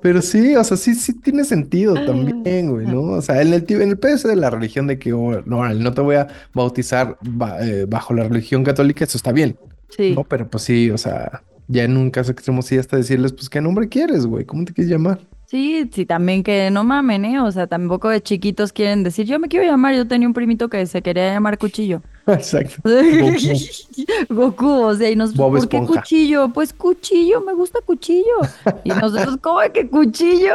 [0.01, 3.03] pero sí, o sea, sí, sí tiene sentido también güey, ¿no?
[3.03, 6.01] O sea, en el, en el de la religión de que oh, no, no te
[6.01, 7.19] voy a bautizar
[7.61, 9.57] eh, bajo la religión católica, eso está bien.
[9.89, 10.15] Sí.
[10.15, 10.25] ¿no?
[10.25, 13.61] Pero pues sí, o sea, ya en un caso extremo sí hasta decirles, pues, ¿qué
[13.61, 14.45] nombre quieres, güey?
[14.45, 15.21] ¿Cómo te quieres llamar?
[15.51, 17.41] Sí, sí, también que no mamen, ¿eh?
[17.41, 20.69] O sea, tampoco de chiquitos quieren decir, yo me quiero llamar, yo tenía un primito
[20.69, 22.03] que se quería llamar Cuchillo.
[22.29, 22.81] Exacto.
[24.29, 24.69] Goku.
[24.69, 26.53] o sea, y nos ¿por qué Cuchillo?
[26.53, 28.37] Pues Cuchillo, me gusta Cuchillo.
[28.85, 30.55] Y nosotros, ¿cómo que Cuchillo?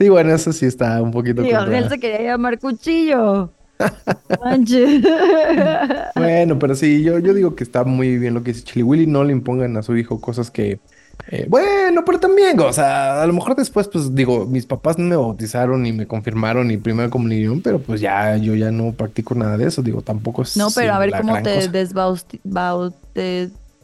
[0.00, 1.42] Y bueno, eso sí está un poquito.
[1.42, 3.50] Digo, él se quería llamar Cuchillo.
[6.16, 9.06] bueno, pero sí, yo, yo digo que está muy bien lo que dice Chili Willy.
[9.06, 10.80] No le impongan a su hijo cosas que.
[11.28, 15.14] Eh, bueno, pero también, o sea, a lo mejor después, pues digo, mis papás me
[15.14, 19.58] bautizaron ni me confirmaron ni primera comunión, pero pues ya yo ya no practico nada
[19.58, 19.82] de eso.
[19.82, 20.56] Digo, tampoco es.
[20.56, 22.40] No, pero a ver cómo te desbautizas.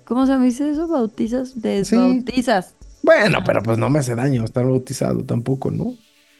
[0.06, 0.88] ¿Cómo se me dice eso?
[0.88, 1.60] ¿Bautizas?
[1.60, 2.74] Desbautizas.
[3.02, 5.94] Bueno, pero pues no me hace daño estar bautizado tampoco, ¿no?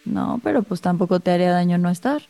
[0.07, 2.23] No, pero pues tampoco te haría daño no estar.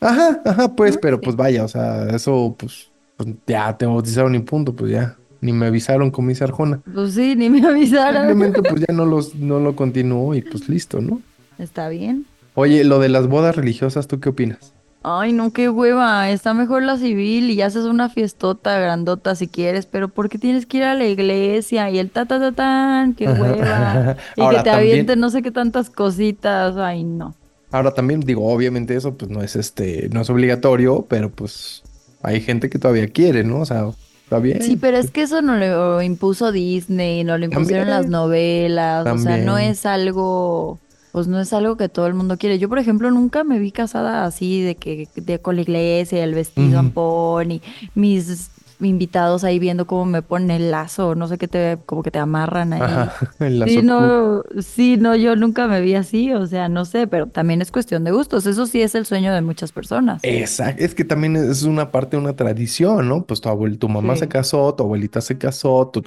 [0.00, 4.40] Ajá, ajá, pues, pero pues vaya, o sea, eso pues, pues, ya te bautizaron y
[4.40, 5.16] punto, pues ya.
[5.40, 6.80] Ni me avisaron como dice Arjona.
[6.92, 8.28] Pues sí, ni me avisaron.
[8.28, 11.20] Simplemente pues ya no los, no lo continuó y pues listo, ¿no?
[11.58, 12.26] Está bien.
[12.54, 14.72] Oye, lo de las bodas religiosas, ¿tú qué opinas?
[15.04, 16.30] Ay, no, qué hueva.
[16.30, 20.66] Está mejor la civil y haces una fiestota grandota si quieres, pero ¿por qué tienes
[20.66, 23.14] que ir a la iglesia y el ta ta ta tan?
[23.14, 24.16] Qué hueva.
[24.36, 26.76] y que te avienten no sé qué tantas cositas.
[26.76, 27.34] Ay, no.
[27.72, 31.82] Ahora también digo, obviamente eso pues no es este, no es obligatorio, pero pues
[32.22, 33.60] hay gente que todavía quiere, ¿no?
[33.60, 33.88] O sea,
[34.24, 34.62] está bien.
[34.62, 39.18] Sí, pero es que eso no lo impuso Disney, no lo impusieron las novelas, o
[39.18, 40.78] sea, no es algo
[41.12, 42.58] pues no es algo que todo el mundo quiere.
[42.58, 46.34] Yo, por ejemplo, nunca me vi casada así de que de, con la iglesia, el
[46.34, 47.62] vestido ampón y
[47.94, 48.50] mis
[48.88, 52.18] invitados ahí viendo cómo me ponen el lazo, no sé qué te, como que te
[52.18, 53.08] amarran ahí.
[53.40, 53.72] el lazo.
[53.72, 57.62] Sí, no, sí, no, yo nunca me vi así, o sea, no sé, pero también
[57.62, 58.46] es cuestión de gustos.
[58.46, 60.20] Eso sí es el sueño de muchas personas.
[60.22, 63.24] Exacto, es que también es una parte de una tradición, ¿no?
[63.24, 66.02] Pues tu abuel, tu mamá se casó, tu abuelita se casó, tu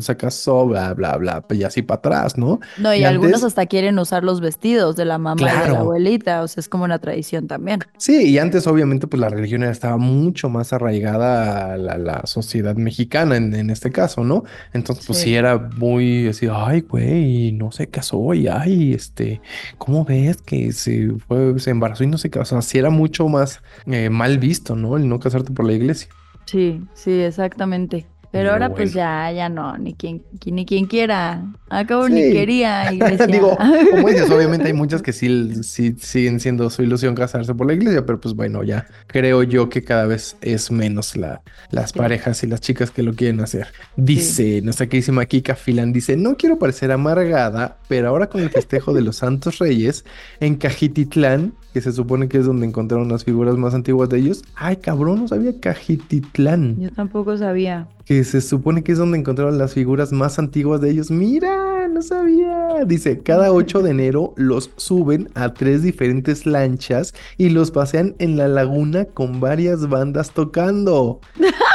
[0.00, 2.60] se casó, bla, bla, bla, y así para atrás, ¿no?
[2.78, 6.42] No, y, algunos hasta quieren usar los vestidos de la mamá y de la abuelita,
[6.42, 7.80] o sea, es como una tradición también.
[7.96, 13.36] Sí, y antes obviamente pues la religión estaba mucho más arraigada a la sociedad mexicana
[13.36, 14.44] en, este caso, ¿no?
[14.72, 19.40] Entonces, pues sí, era muy así, ay, güey, no se casó y ay, este,
[19.78, 22.56] ¿cómo ves que se fue, se embarazó y no se casó?
[22.56, 24.96] O sea, sí era mucho más eh, mal visto, ¿no?
[24.96, 26.08] El no casarte por la iglesia.
[26.46, 28.06] Sí, sí, exactamente.
[28.34, 31.40] Pero ahora pues ya, ya no, ni quien, ni quien quiera.
[31.70, 32.90] Acabo ni quería.
[33.28, 33.56] Digo,
[33.92, 37.74] como dices, obviamente hay muchas que sí, sí siguen siendo su ilusión casarse por la
[37.74, 42.42] iglesia, pero pues bueno, ya creo yo que cada vez es menos la, las parejas
[42.42, 43.68] y las chicas que lo quieren hacer.
[43.94, 48.92] Dice nuestra queridísima Kika Filan, dice, no quiero parecer amargada, pero ahora con el festejo
[48.94, 50.04] de los Santos Reyes
[50.40, 54.44] en Cajititlán, que se supone que es donde encontraron las figuras más antiguas de ellos.
[54.54, 56.78] Ay, cabrón, no sabía Cajititlán.
[56.78, 57.88] Yo tampoco sabía.
[58.04, 61.10] Que se supone que es donde encontraron las figuras más antiguas de ellos.
[61.10, 62.84] Mira, no sabía.
[62.86, 68.36] Dice, cada 8 de enero los suben a tres diferentes lanchas y los pasean en
[68.36, 71.18] la laguna con varias bandas tocando.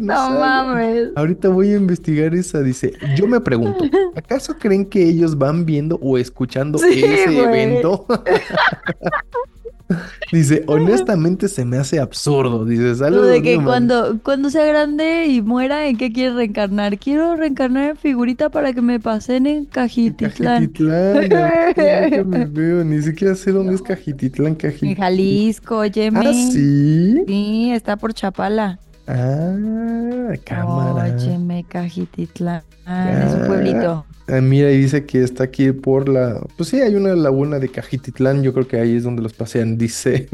[0.00, 1.08] no, mames.
[1.16, 2.60] Ahorita voy a investigar esa.
[2.60, 8.06] Dice, yo me pregunto, ¿acaso creen que ellos van viendo o escuchando ese evento?
[10.32, 12.64] Dice, honestamente se me hace absurdo.
[12.64, 16.98] Dice, Lo de que cuando, cuando sea grande y muera, ¿en qué quieres reencarnar?
[16.98, 20.68] Quiero reencarnar en figurita para que me pasen en Cajititlán.
[20.68, 22.84] Cajititlán, me veo.
[22.84, 24.90] Ni siquiera sé dónde es Cajititlán, Cajititlán.
[24.90, 26.10] En Jalisco, oye.
[26.14, 27.24] ¿Ah, sí?
[27.26, 28.78] Sí, está por Chapala.
[29.12, 31.16] Ah, cámara.
[31.16, 32.62] Óyeme, Cajititlán.
[32.86, 34.06] es un pueblito.
[34.28, 36.40] Ah, mira, y dice que está aquí por la.
[36.56, 38.44] Pues sí, hay una laguna de Cajititlán.
[38.44, 39.76] Yo creo que ahí es donde los pasean.
[39.78, 40.28] Dice.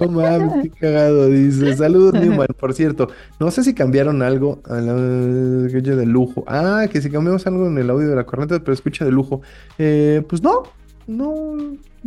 [0.00, 1.26] no mames, qué cagado.
[1.26, 1.74] Dice.
[1.74, 2.46] Saludos, Newman.
[2.58, 3.08] Por cierto,
[3.40, 6.44] no sé si cambiaron algo a la de lujo.
[6.46, 9.42] Ah, que si cambiamos algo en el audio de la corriente, pero escucha de lujo.
[9.78, 10.62] Eh, pues no,
[11.08, 11.56] no,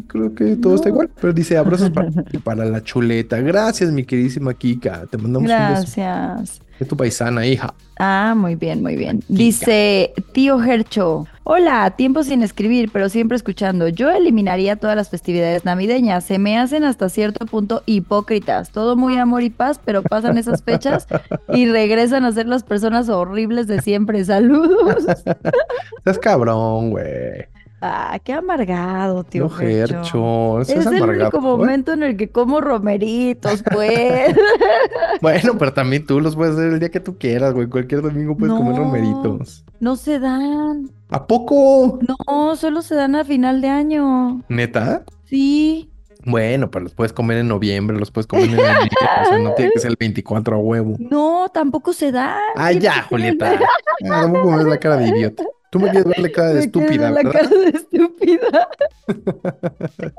[0.07, 1.09] creo que todo está igual.
[1.19, 2.11] Pero dice abrazos para,
[2.43, 3.39] para, la chuleta.
[3.39, 5.05] Gracias, mi queridísima Kika.
[5.09, 5.97] Te mandamos Gracias.
[5.97, 6.63] un beso.
[6.79, 7.73] Es tu paisana, hija.
[7.99, 9.23] Ah, muy bien, muy bien.
[9.27, 11.27] Dice tío Gercho.
[11.43, 13.87] Hola, tiempo sin escribir, pero siempre escuchando.
[13.87, 16.23] Yo eliminaría todas las festividades navideñas.
[16.23, 18.71] Se me hacen hasta cierto punto hipócritas.
[18.71, 21.07] Todo muy amor y paz, pero pasan esas fechas
[21.53, 24.25] y regresan a ser las personas horribles de siempre.
[24.25, 25.05] Saludos.
[25.97, 27.52] Estás cabrón, güey.
[27.85, 29.43] Ah, qué amargado, tío.
[29.43, 30.61] No, Gercho.
[30.61, 34.33] es, es el único momento en el que como romeritos, pues.
[35.21, 37.67] bueno, pero también tú los puedes hacer el día que tú quieras, güey.
[37.67, 39.65] Cualquier domingo puedes comer romeritos.
[39.81, 40.91] No se dan.
[41.09, 41.99] ¿A poco?
[42.07, 44.41] No, solo se dan a final de año.
[44.47, 45.03] ¿Neta?
[45.25, 45.91] Sí.
[46.25, 49.53] Bueno, pero los puedes comer en noviembre, los puedes comer en enero, o sea, no
[49.55, 50.95] tiene que ser el 24 a huevo.
[50.99, 52.39] No, tampoco se dan.
[52.55, 53.59] Ah, ya, Julieta.
[54.05, 55.43] Ah, tampoco me la cara de idiota.
[55.73, 58.69] Tú me quieres ver la cara de estúpida, la cara de estúpida.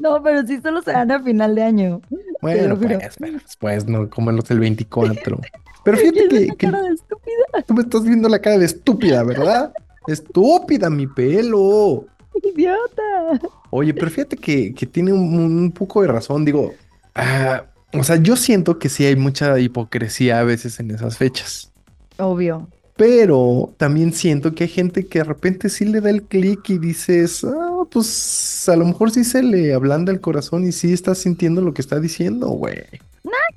[0.00, 2.00] no, pero sí solo se dan a final de año.
[2.42, 5.40] Bueno, pues, pero después no comerlos el 24.
[5.84, 7.62] Pero fíjate que, la cara de estúpida.
[7.64, 9.72] tú me estás viendo la cara de estúpida, ¿verdad?
[10.08, 12.06] Estúpida, mi pelo.
[12.42, 13.40] Idiota.
[13.70, 16.44] Oye, pero fíjate que, tiene un, poco de razón.
[16.44, 16.74] Digo,
[17.14, 21.70] ah, o sea, yo siento que sí hay mucha hipocresía a veces en esas fechas.
[22.18, 22.66] Obvio.
[22.96, 26.78] Pero también siento que hay gente que de repente sí le da el clic y
[26.78, 31.14] dices, ah, pues a lo mejor sí se le ablanda el corazón y sí está
[31.14, 32.84] sintiendo lo que está diciendo, güey.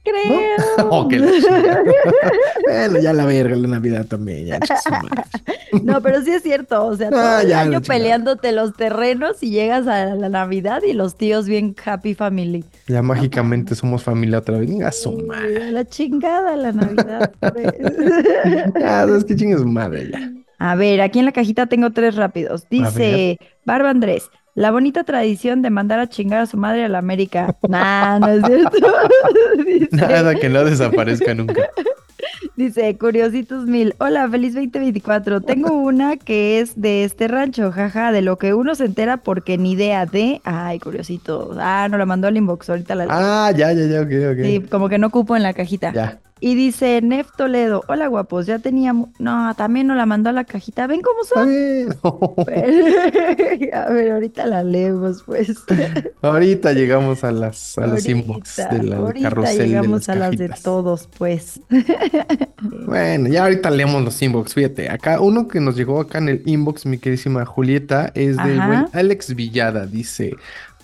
[0.09, 0.39] Creo.
[0.89, 1.05] Oh,
[2.63, 4.59] bueno, ya la verga la Navidad también, ya.
[5.83, 9.49] no, pero sí es cierto, o sea, ah, todo el año peleándote los terrenos y
[9.49, 12.63] llegas a la Navidad y los tíos bien happy family.
[12.87, 14.69] Ya mágicamente somos familia otra vez.
[14.69, 15.71] Venga, su madre.
[15.71, 17.31] La chingada la Navidad.
[18.85, 20.31] ah, es que chingue su madre ya.
[20.59, 22.67] A ver, aquí en la cajita tengo tres rápidos.
[22.69, 26.97] Dice Barba Andrés, la bonita tradición de mandar a chingar a su madre a la
[26.97, 27.55] América.
[27.69, 28.75] Nah, no es cierto.
[29.91, 31.69] Nada que no desaparezca nunca.
[32.55, 35.41] Dice, Curiositos Mil, hola, feliz 2024.
[35.41, 39.59] Tengo una que es de este rancho, jaja, de lo que uno se entera porque
[39.59, 40.41] ni idea de...
[40.43, 41.55] Ay, Curiosito.
[41.59, 43.05] Ah, no la mandó al inbox, ahorita la...
[43.09, 44.43] Ah, ya, ya, ya, ok, ok.
[44.43, 45.93] Sí, como que no cupo en la cajita.
[45.93, 46.19] Ya.
[46.39, 49.09] Y dice Nef Toledo, hola guapos, ya teníamos...
[49.19, 50.87] No, también nos la mandó a la cajita.
[50.87, 51.49] ¿Ven cómo son?
[53.73, 55.63] a ver, ahorita la leemos, pues.
[56.21, 61.09] ahorita llegamos a las a los inbox de la ahorita llegamos a las de todos,
[61.17, 61.59] pues.
[62.85, 64.53] bueno, ya ahorita leemos los inbox.
[64.53, 68.57] Fíjate, acá uno que nos llegó acá en el inbox, mi queridísima Julieta, es del
[68.57, 69.85] buen Alex Villada.
[69.85, 70.35] Dice...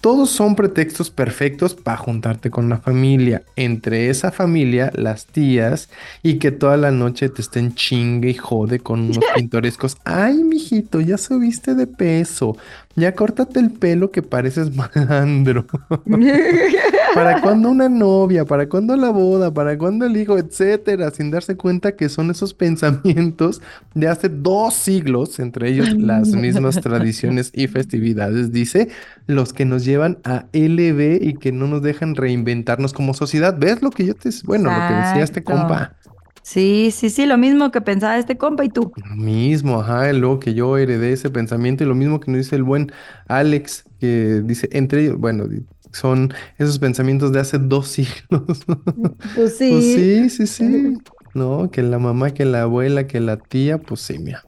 [0.04, 3.44] Todos son pretextos perfectos para juntarte con la familia.
[3.56, 5.88] Entre esa familia, las tías,
[6.22, 9.96] y que toda la noche te estén chingue y jode con unos pintorescos.
[10.04, 12.58] Ay, mijito, ya subiste de peso.
[12.98, 15.66] Ya córtate el pelo que pareces malandro.
[17.14, 18.46] ¿Para cuándo una novia?
[18.46, 19.54] ¿Para cuándo la boda?
[19.54, 20.38] ¿Para cuándo el hijo?
[20.38, 21.12] Etcétera.
[21.12, 23.62] Sin darse cuenta que son esos pensamientos
[23.94, 28.90] de hace dos siglos, entre ellos las mismas tradiciones y festividades, dice,
[29.28, 33.58] los que nos llevan a LB y que no nos dejan reinventarnos como sociedad.
[33.58, 34.30] ¿Ves lo que yo te...
[34.46, 35.96] Bueno, lo que decía este compa.
[36.44, 38.92] Sí, sí, sí, lo mismo que pensaba este compa y tú.
[38.98, 42.58] Lo mismo, ajá, lo que yo heredé ese pensamiento y lo mismo que nos dice
[42.58, 42.92] el buen
[43.28, 45.46] Alex, que dice, entre ellos, bueno,
[45.94, 48.66] son esos pensamientos de hace dos siglos.
[49.34, 49.70] Pues sí.
[49.70, 50.94] Pues sí, sí, sí.
[51.34, 54.46] No, que la mamá, que la abuela, que la tía, pues sí, mira.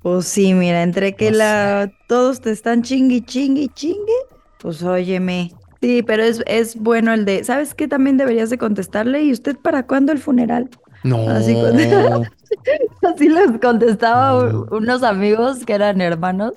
[0.00, 4.12] Pues sí, mira, entre que la todos te están chingui, chingui, chingue,
[4.58, 5.50] pues óyeme.
[5.82, 7.88] Sí, pero es, es bueno el de, ¿sabes qué?
[7.88, 10.70] También deberías de contestarle, ¿y usted para cuándo el funeral?
[11.04, 11.28] No.
[11.28, 11.54] Así,
[13.02, 16.54] así les contestaba unos amigos que eran hermanos,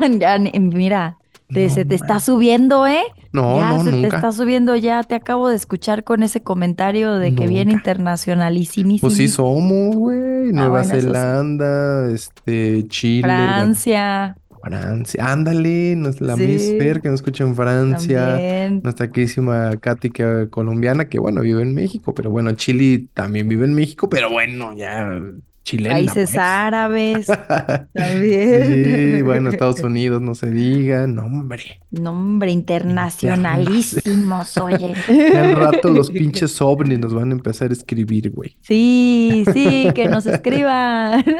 [0.18, 1.18] Ya, ni- mira,
[1.52, 3.02] te- No se te está subiendo, ¿eh?
[3.32, 4.16] No, ya no, se te nunca.
[4.16, 7.90] está subiendo, ya te acabo de escuchar con ese comentario de que viene Nunca.
[7.90, 9.08] internacionalísimísimo.
[9.08, 10.48] Pues sí somos, güey.
[10.50, 11.00] Ah, Nueva bueno, eso sí.
[11.02, 15.24] Zelanda, este, Chile, bueno, Francia Francia.
[15.26, 16.78] Ándale, la Miss Sí.
[16.78, 18.26] Fer que nos escucha en Francia.
[18.28, 18.80] también.
[18.84, 23.64] Nuestra queridísima Katy, que colombiana, que bueno, vive en México, pero bueno, Chile también vive
[23.64, 25.18] en México, pero bueno, ya
[25.64, 26.36] chilena, Países pues.
[26.38, 27.26] árabes
[27.94, 29.14] también.
[29.16, 31.80] Sí, bueno, Estados Unidos, no se diga, no, hombre.
[31.90, 34.94] Nombre internacionalísimos, oye.
[35.36, 38.56] Al rato los pinches ovnis nos van a empezar a escribir, güey.
[38.62, 41.24] Sí, sí, que nos escriban.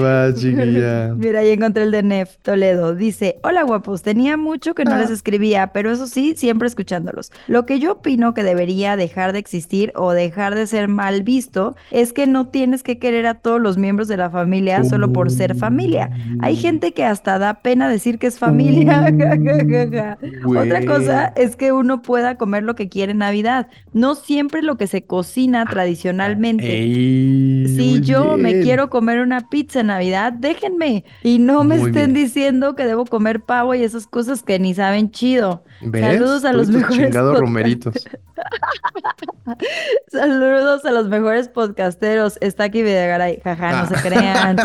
[0.00, 1.14] Va, chiquilla.
[1.14, 2.94] Mira, ahí encontré el de Nef Toledo.
[2.94, 4.98] Dice, hola guapos, tenía mucho que no Ah.
[4.98, 7.32] les escribía, pero eso sí, siempre escuchándolos.
[7.48, 11.74] Lo que yo opino que debería dejar de existir o dejar de ser mal visto
[11.90, 15.28] es que no tienes que querer a todos los miembros de la familia solo por
[15.32, 16.08] ser familia.
[16.40, 19.12] Hay gente que hasta da pena decir que es familia.
[20.46, 24.76] Otra cosa es que uno pueda comer lo que quiere en Navidad, no siempre lo
[24.76, 26.64] que se cocina tradicionalmente.
[26.80, 31.04] Ey, Si yo me quiero comer una pizza en Navidad, déjenme.
[31.24, 32.24] Y no me Muy estén bien.
[32.24, 35.64] diciendo que debo comer pavo y esas cosas que ni saben chido.
[35.80, 36.02] ¿Ves?
[36.02, 37.94] Saludos a los Todos mejores romeritos.
[40.08, 42.38] Saludos a los mejores podcasteros.
[42.44, 43.40] Está aquí Videgaray.
[43.42, 43.86] Jaja, no Ah.
[43.88, 44.56] se crean.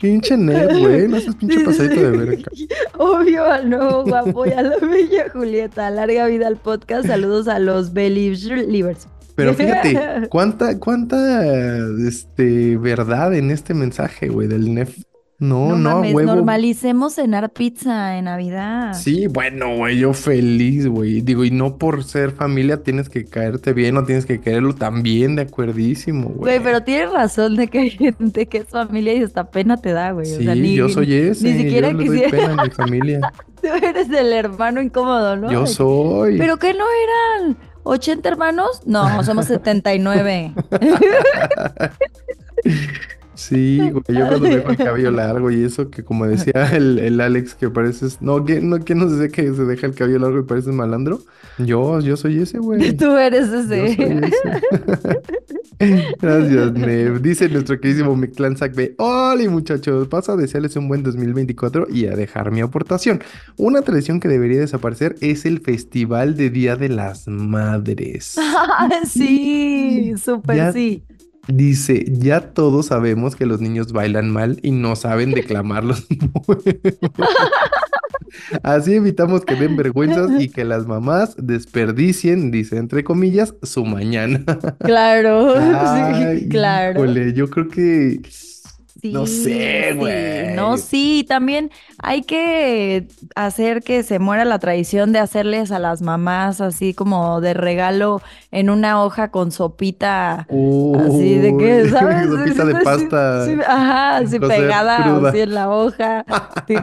[0.00, 1.08] Pinche nerd, güey.
[1.08, 2.42] No seas pinche pasadito de verga.
[2.98, 5.90] Obvio al nuevo guapo y a la bella Julieta.
[5.90, 7.06] Larga vida al podcast.
[7.06, 9.08] Saludos a los Believers.
[9.34, 11.42] Pero fíjate, cuánta, cuánta,
[12.06, 14.96] este, verdad en este mensaje, güey, del NEF.
[15.40, 16.34] No, No no, a mames, huevo.
[16.36, 18.92] normalicemos cenar pizza en Navidad.
[18.92, 21.22] Sí, bueno, güey, yo feliz, güey.
[21.22, 25.36] Digo, y no por ser familia tienes que caerte bien o tienes que quererlo también,
[25.36, 26.38] de acuerdísimo, güey.
[26.38, 29.92] Güey, pero tienes razón de que hay gente que es familia y hasta pena te
[29.92, 30.30] da, güey.
[30.30, 31.50] O Sí, sea, ni, yo soy ese.
[31.52, 33.20] ni siquiera yo le doy pena a mi familia.
[33.62, 35.50] Tú eres el hermano incómodo, ¿no?
[35.50, 36.36] Yo soy.
[36.36, 36.84] ¿Pero qué no
[37.40, 37.56] eran?
[37.84, 38.82] ¿80 hermanos?
[38.84, 40.52] No, somos 79.
[43.40, 47.20] Sí, güey, yo cuando dejo el cabello largo y eso que como decía el, el
[47.20, 50.40] Alex que pareces, no, que no, que nos decía que se deja el cabello largo
[50.40, 51.20] y pareces malandro.
[51.58, 52.92] Yo, yo soy ese, güey.
[52.96, 53.96] Tú eres Yo ese.
[53.96, 54.60] soy ese.
[56.20, 57.22] Gracias, Nev.
[57.22, 58.94] Dice nuestro queridísimo Mictlán B.
[58.98, 60.08] Hola, muchachos.
[60.08, 63.22] Paso a desearles un buen 2024 y a dejar mi aportación.
[63.56, 68.36] Una tradición que debería desaparecer es el Festival de Día de las Madres.
[69.06, 71.04] sí, súper sí.
[71.52, 76.06] Dice, ya todos sabemos que los niños bailan mal y no saben declamar los.
[78.62, 84.44] Así evitamos que den vergüenzas y que las mamás desperdicien, dice entre comillas, su mañana.
[84.78, 87.04] Claro, Ay, sí, claro.
[87.04, 88.20] híjole, yo creo que
[89.00, 90.54] Sí, no sé, sí, güey.
[90.54, 96.02] No, sí, también hay que hacer que se muera la tradición de hacerles a las
[96.02, 98.20] mamás así como de regalo
[98.50, 100.46] en una hoja con sopita.
[100.50, 102.28] Así de que, ¿sabes?
[102.28, 103.46] sopita de pasta.
[103.46, 105.28] sí, ajá, así pegada cruda.
[105.30, 106.24] así en la hoja.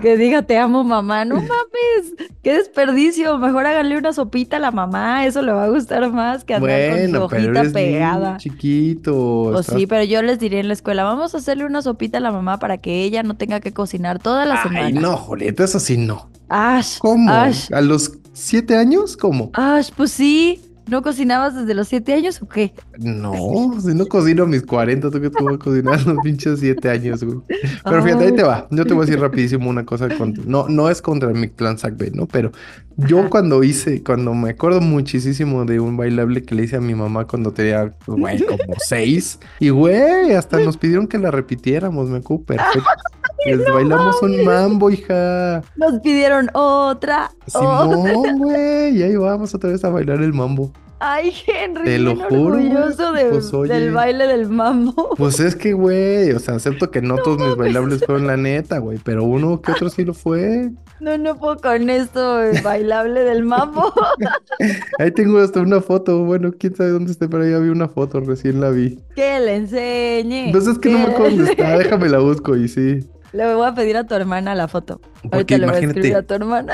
[0.01, 1.25] Que diga te amo mamá.
[1.25, 3.37] No mames, qué desperdicio.
[3.37, 5.25] Mejor háganle una sopita a la mamá.
[5.25, 8.37] Eso le va a gustar más que andar con su pero hojita eres pegada.
[8.37, 9.49] chiquito.
[9.51, 12.06] Pues estás- sí, pero yo les diría en la escuela, vamos a hacerle una sopita
[12.15, 15.01] a la mamá para que ella no tenga que cocinar toda la Ay, semana.
[15.01, 16.29] no, Julieta, eso sí no.
[16.47, 17.29] Ash, ¿Cómo?
[17.29, 19.17] Ash, ¿A los siete años?
[19.17, 19.49] ¿Cómo?
[19.53, 20.61] Ash, pues sí.
[20.87, 22.73] ¿No cocinabas desde los siete años o qué?
[22.97, 23.33] No,
[23.81, 26.59] si no cocino a mis 40, ¿tú qué te voy a cocinar a los pinches
[26.59, 27.39] 7 años, güey?
[27.83, 28.67] Pero fíjate, ahí te va.
[28.71, 30.07] Yo te voy a decir rapidísimo una cosa.
[30.17, 32.25] contra- no, no es contra mi clan Sackbay, ¿no?
[32.25, 32.51] Pero
[32.95, 33.29] yo Ajá.
[33.29, 37.25] cuando hice, cuando me acuerdo muchísimo de un bailable que le hice a mi mamá
[37.25, 38.57] cuando tenía, güey, como
[38.87, 39.39] 6.
[39.59, 42.87] Y, güey, hasta nos pidieron que la repitiéramos, me acuerdo perfecto.
[43.45, 45.61] Les bailamos un mambo, hija.
[45.77, 47.31] Nos pidieron otra.
[47.53, 47.95] otra.
[47.95, 48.97] Simón, güey.
[48.97, 50.71] Y ahí vamos otra vez a bailar el mambo.
[50.99, 53.71] Ay, Henry, Te lo juro, orgulloso de- Pues, oye.
[53.73, 55.15] del baile del mambo.
[55.15, 58.79] Pues es que, güey, o sea, acepto que no todos mis bailables fueron la neta,
[58.79, 60.71] güey, pero uno que otro sí lo fue.
[60.99, 63.93] No, no puedo con esto, el bailable del mambo.
[64.99, 68.19] Ahí tengo hasta una foto, bueno, quién sabe dónde esté, pero ya vi una foto,
[68.19, 68.99] recién la vi.
[69.15, 70.47] Que le enseñe.
[70.47, 73.07] Entonces es que no me acuerdo dónde está, déjame la busco y sí.
[73.33, 74.99] Le voy a pedir a tu hermana la foto.
[75.21, 76.73] Porque Ahorita le voy a escribir a tu hermana.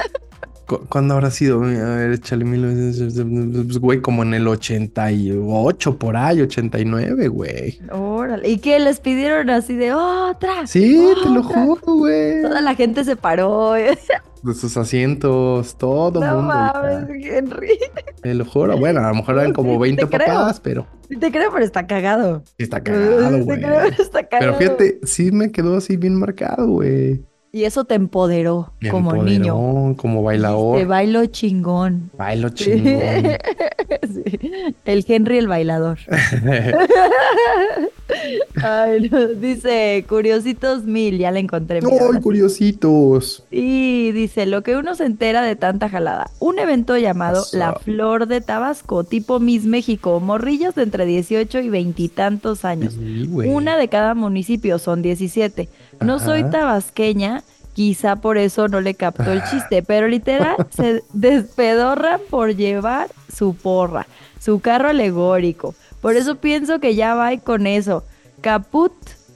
[0.80, 1.61] Cu- ¿cuándo habrá sido?
[1.63, 7.80] A ver, échale 1900, pues, güey, como en el 88, por ahí, 89, güey.
[7.91, 8.47] Órale.
[8.49, 10.65] ¿Y qué les pidieron así de otra?
[10.67, 12.41] Sí, te lo juro, güey.
[12.41, 13.74] Toda la gente se paró.
[14.43, 16.53] de sus asientos, todo No mundo.
[16.53, 17.80] mames, Henry.
[18.21, 18.78] Te lo juro.
[18.78, 20.28] Bueno, a lo mejor eran como Sí, 20 te creo.
[20.28, 22.43] papás, pero Sí te creo, pero está cagado.
[22.57, 23.59] sí está cagado, Sí güey.
[23.59, 24.39] te creo, pero está cagado.
[24.39, 27.24] Pero fíjate, sí me quedó así bien marcado, güey.
[27.55, 29.53] Y eso te empoderó Me como niño.
[29.95, 30.87] Como Te bailador.
[30.87, 32.09] bailo chingón.
[32.17, 33.37] Bailo chingón.
[34.03, 34.23] Sí.
[34.85, 35.97] El Henry el bailador.
[38.61, 39.27] Ay, no.
[39.27, 41.79] Dice, curiositos mil, ya la encontré.
[41.79, 43.43] ¡Ay, curiositos!
[43.49, 46.29] Y dice, lo que uno se entera de tanta jalada.
[46.39, 47.57] Un evento llamado Eso.
[47.57, 52.93] La Flor de Tabasco, tipo Miss México, morrillas de entre 18 y veintitantos años.
[52.93, 53.29] Sí.
[53.31, 55.69] Una de cada municipio, son 17.
[56.03, 57.43] No soy tabasqueña,
[57.73, 63.55] quizá por eso no le captó el chiste, pero literal se despedorran por llevar su
[63.55, 64.07] porra,
[64.39, 65.75] su carro alegórico.
[66.01, 68.03] Por eso pienso que ya va con eso.
[68.41, 68.93] Caput,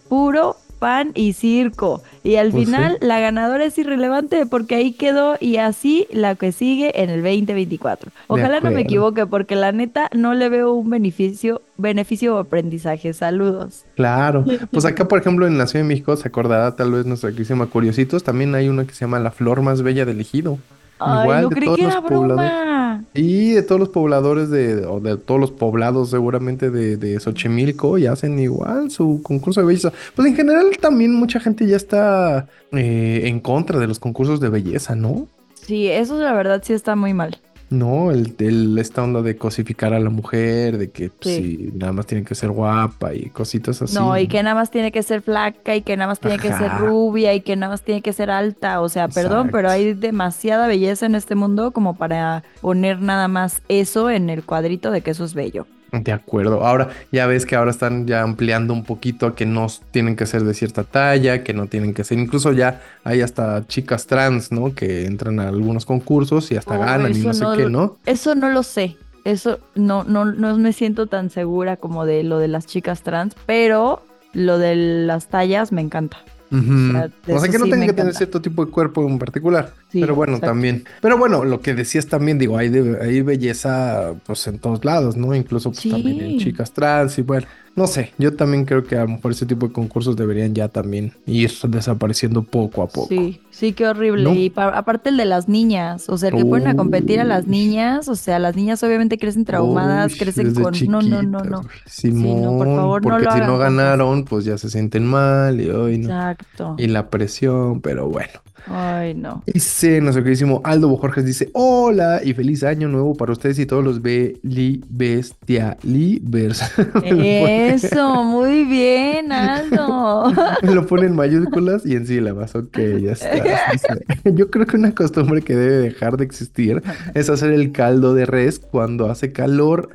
[0.10, 2.02] puro pan y circo.
[2.24, 2.66] Y al Pues sí.
[2.74, 7.22] final la ganadora es irrelevante porque ahí quedó y así la que sigue en el
[7.24, 8.12] 2024.
[8.28, 13.14] Ojalá no me equivoque porque la neta no le veo un beneficio, beneficio o aprendizaje.
[13.14, 13.86] Saludos.
[13.96, 14.46] Claro.
[14.72, 17.68] Pues acá, por ejemplo, en la Ciudad de México, se acordará tal vez nuestra querísima
[17.68, 20.58] Curiositos, también hay una que se llama La Flor Más Bella del Ejido.
[21.00, 22.52] Ay, Igual no de creí todos que los era pobladores.
[22.52, 23.04] broma.
[23.14, 27.98] Y de todos los pobladores de, o de todos los poblados seguramente de, de Xochimilco
[27.98, 29.92] y hacen igual su concurso de belleza.
[30.16, 34.50] Pues en general también mucha gente ya está eh, en contra de los concursos de
[34.50, 35.28] belleza, ¿no?
[35.54, 37.38] Sí, eso la verdad sí está muy mal.
[37.70, 41.70] No, el, el- esta onda de cosificar a la mujer, de que pues, Sí.
[41.76, 43.94] nada más tiene que ser guapa y cositas así.
[43.94, 46.54] No, y que nada más tiene que ser flaca y que nada más tiene que
[46.54, 48.80] ser rubia y que nada más tiene que ser alta.
[48.82, 53.62] O sea, perdón, pero hay demasiada belleza en este mundo como para poner nada más
[53.68, 55.68] eso en el cuadrito de que eso es bello.
[55.92, 56.66] De acuerdo.
[56.66, 60.26] Ahora, ya ves que ahora están ya ampliando un poquito a que no tienen que
[60.26, 62.20] ser de cierta talla, que no tienen que ser.
[62.20, 64.76] Incluso ya hay hasta chicas trans, ¿no?
[64.76, 67.98] Que entran a algunos concursos y hasta Oh, ganan y no sé qué, ¿no?
[68.06, 68.98] Eso no lo sé.
[69.24, 73.36] Eso no, no, no me siento tan segura como de lo de las chicas trans,
[73.46, 74.02] pero
[74.34, 76.18] lo de las tallas me encanta.
[76.50, 79.20] Sea, de O sea que no sí me que tener cierto tipo de cuerpo en
[79.20, 79.74] particular.
[79.92, 80.52] Sí, pero bueno, exacto.
[80.54, 80.84] también.
[81.02, 85.18] Pero bueno, lo que decías también, digo, hay, de- hay belleza pues en todos lados,
[85.18, 85.36] ¿no?
[85.36, 87.48] Incluso pues, también en chicas trans y bueno,
[87.78, 90.68] no sé, yo también creo que a lo mejor ese tipo de concursos deberían ya
[90.68, 93.08] también ir desapareciendo poco a poco.
[93.08, 94.24] Sí, sí, qué horrible.
[94.24, 94.34] ¿No?
[94.34, 97.24] Y pa- aparte el de las niñas, o sea, el que ponen a competir a
[97.24, 97.52] las Uy.
[97.52, 100.74] niñas, o sea, las niñas obviamente crecen traumadas, Uy, crecen con...
[100.88, 101.62] No, no, no, no.
[101.86, 105.62] Simón, no, por favor, no porque lo si no ganaron, pues ya se sienten mal
[105.62, 106.08] y, ay, no.
[106.10, 106.76] Exacto.
[106.78, 108.32] y la presión, pero bueno.
[108.66, 109.44] Ay, no.
[109.46, 113.84] Dice nuestro queridísimo Aldo Bojorges, dice, hola y feliz año nuevo para ustedes y todos
[113.84, 116.62] los Beli Bestia Libers.
[117.04, 120.34] Eso, muy bien, Aldo.
[120.62, 122.56] Lo pone en mayúsculas y en sílabas.
[122.56, 123.32] Ok, ya está.
[123.72, 124.06] Dice,
[124.36, 126.82] Yo creo que una costumbre que debe dejar de existir
[127.14, 129.90] es hacer el caldo de res cuando hace calor.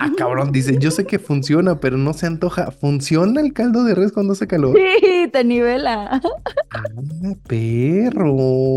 [0.00, 2.70] Ah, cabrón, dice, yo sé que funciona, pero no se antoja.
[2.70, 4.76] ¿Funciona el caldo de res cuando hace calor?
[4.76, 6.20] Sí, te nivela.
[6.70, 6.82] Ah,
[7.46, 8.34] perro.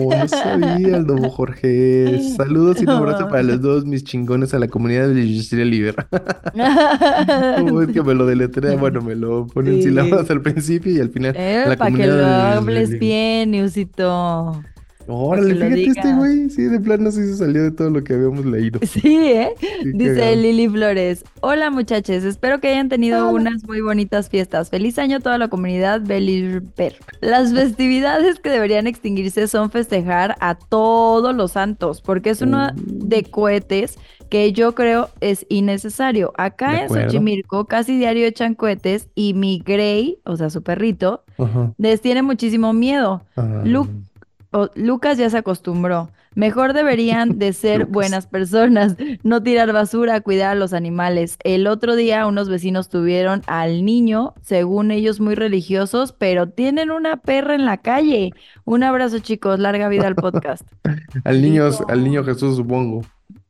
[0.09, 2.21] No sabía, Aldo Jorge.
[2.37, 5.95] Saludos y un abrazo para los dos, mis chingones a la comunidad de Industria Libre.
[7.57, 9.83] Como es que me lo deletrea, bueno, me lo pone en Sí.
[9.83, 11.33] sílabas al principio y al final.
[11.37, 14.61] Eh, la para que lo hables bien, Niusito.
[15.09, 16.17] Órale, fíjate este digas.
[16.17, 18.79] güey, sí, de plano sí se salió de todo lo que habíamos leído.
[18.85, 19.53] Sí, ¿eh?
[19.93, 20.35] Dice cagado.
[20.35, 21.23] Lili Flores.
[21.41, 23.41] Hola muchachos, espero que hayan tenido Hola.
[23.51, 24.69] unas muy bonitas fiestas.
[24.69, 26.95] Feliz año a toda la comunidad Believer.
[27.21, 32.71] Las festividades que deberían extinguirse son festejar a todos los santos, porque es uno Oh.
[32.75, 33.97] de cohetes
[34.29, 36.33] que yo creo es innecesario.
[36.37, 36.89] Acá en.
[36.89, 41.73] Xochimilco casi diario echan cohetes y mi Grey, o sea, su perrito, Ajá.
[41.77, 43.23] les tiene muchísimo miedo.
[43.35, 43.87] Ah, Lu-
[44.51, 46.09] o- Lucas ya se acostumbró.
[46.35, 51.37] Mejor deberían de ser buenas personas, no tirar basura, cuidar a los animales.
[51.43, 57.17] El otro día unos vecinos tuvieron al niño, según ellos muy religiosos, pero tienen una
[57.17, 58.31] perra en la calle.
[58.65, 60.63] Un abrazo chicos, larga vida al podcast.
[61.23, 63.01] Al niño, Digo- al niño Jesús, supongo.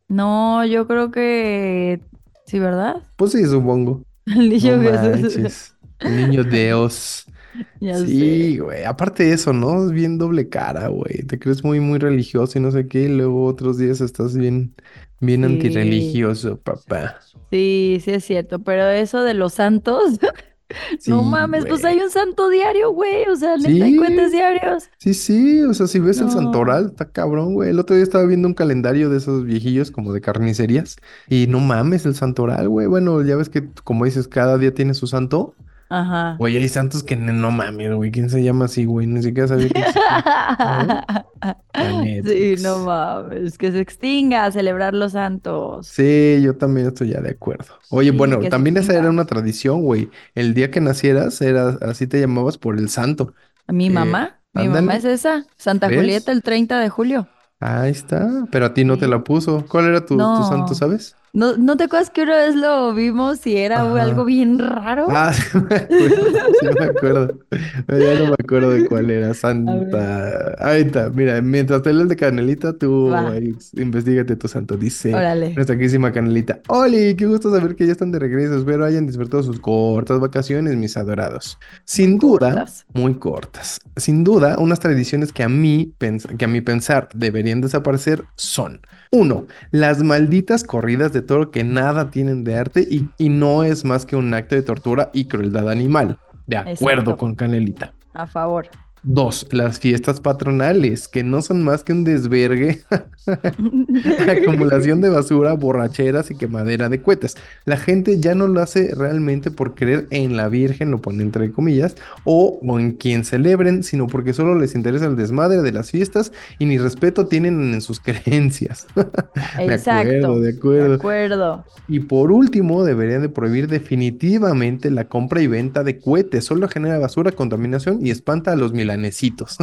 [0.07, 2.01] No, yo creo que
[2.45, 2.97] sí, ¿verdad?
[3.15, 4.03] Pues sí, supongo.
[4.25, 5.75] El niño No Jesús.
[5.99, 7.25] El niño Dios.
[7.79, 8.07] Ya sé.
[8.07, 8.83] Sí, güey.
[8.83, 9.85] Aparte de eso, ¿no?
[9.85, 11.23] Es bien doble cara, güey.
[11.27, 14.75] Te crees muy, muy religioso y no sé qué, y luego otros días estás bien,
[15.19, 15.45] bien Sí.
[15.45, 17.19] antirreligioso, papá.
[17.51, 20.19] Sí, sí es cierto, pero eso de los santos,
[21.07, 23.97] no mames, pues hay un santo diario, güey, o sea, neta, hay Sí.
[23.97, 24.89] cohetes diarios.
[24.99, 27.71] Sí, sí, o sea, si ves el santoral, está cabrón, güey.
[27.71, 30.97] El otro día estaba viendo un calendario de esos viejillos como de carnicerías
[31.27, 32.85] y no mames el santoral, güey.
[32.87, 35.55] Bueno, ya ves que como dices, cada día tiene su santo
[35.89, 36.37] Ajá.
[36.37, 38.11] Güey, hay santos que no mames, güey.
[38.11, 39.07] ¿Quién se llama así, güey?
[39.07, 39.83] Ni siquiera sabía que
[41.77, 45.87] neta, Sí, no mames, que se extinga a celebrar los santos.
[45.87, 47.75] Sí, yo también estoy ya de acuerdo.
[47.89, 50.11] Oye, Sí, bueno, también esa era una tradición, güey.
[50.35, 53.33] El día que nacieras, era así te llamabas por el santo.
[53.67, 55.95] Mi Eh, mamá, mi mamá es esa, Santa ¿Ves?
[55.95, 57.27] Julieta el 30 de julio.
[57.61, 59.65] Ahí está, pero a ti no te la puso.
[59.67, 60.75] ¿Cuál era tu, tu santo, No.
[60.75, 61.18] sabes?
[61.33, 64.01] ¿No, no te acuerdas que una vez lo vimos y era Ajá.
[64.01, 65.07] algo bien raro?
[65.09, 66.17] Ah, sí me acuerdo,
[66.59, 67.39] sí me acuerdo.
[67.87, 69.33] Ya no me acuerdo de cuál era.
[69.33, 70.55] Santa.
[70.59, 74.75] Ahí está, mira, mientras te lees de Canelita, tú ahí, investigate tu santo.
[74.77, 75.53] Dice Órale.
[75.53, 76.61] nuestra querísima Canelita.
[76.67, 78.57] Oli, qué gusto saber que ya están de regreso.
[78.57, 81.57] Espero hayan disfrutado sus cortas vacaciones, mis adorados.
[81.85, 82.85] Sin duda, cortas.
[82.93, 83.79] muy cortas.
[83.95, 85.93] Sin duda, unas tradiciones que a mí,
[86.37, 88.81] que a mi pensar deberían desaparecer son.
[89.11, 93.83] Uno, las malditas corridas de toro que nada tienen de arte y, y no es
[93.83, 96.19] más que un acto de tortura y crueldad animal.
[96.45, 97.17] De acuerdo Exacto.
[97.17, 97.93] con Canelita.
[98.13, 98.67] A favor.
[99.03, 102.81] Dos, las fiestas patronales, que no son más que un desvergue,
[104.27, 107.35] acumulación de basura, borracheras y quemadera de cohetes.
[107.65, 111.51] La gente ya no lo hace realmente por creer en la Virgen, lo pone entre
[111.51, 115.91] comillas, o, o en quien celebren, sino porque solo les interesa el desmadre de las
[115.91, 118.87] fiestas y ni respeto tienen en sus creencias.
[119.63, 119.93] De Exacto.
[119.93, 120.95] acuerdo, de De acuerdo.
[120.95, 121.67] acuerdo.
[121.87, 126.45] Y por último, deberían de prohibir definitivamente la compra y venta de cohetes.
[126.45, 129.57] Solo genera basura, contaminación y espanta a los milanesitos.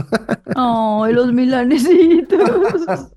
[0.54, 2.40] Ay, los milanesitos.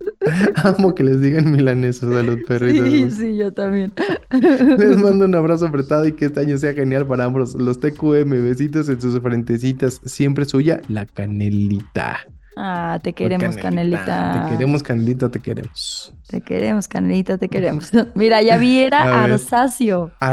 [0.64, 2.88] Amo que les digan milanesos a los perritos.
[2.90, 3.94] Sí, sí, yo también.
[4.32, 7.56] Les mando un abrazo apretado y que este año sea genial para ambos.
[7.56, 10.02] Los TQM, besitos en sus frentecitas.
[10.04, 12.20] Siempre suya, la canelita.
[12.62, 14.44] Ah, te La queremos, Canelita.
[14.50, 16.14] Te queremos, canelita, te queremos.
[16.28, 17.90] Te queremos, Canelita, te queremos.
[18.16, 19.32] Mira, ya vi, era ver.
[19.32, 20.12] Arsacio.
[20.20, 20.26] ¿Te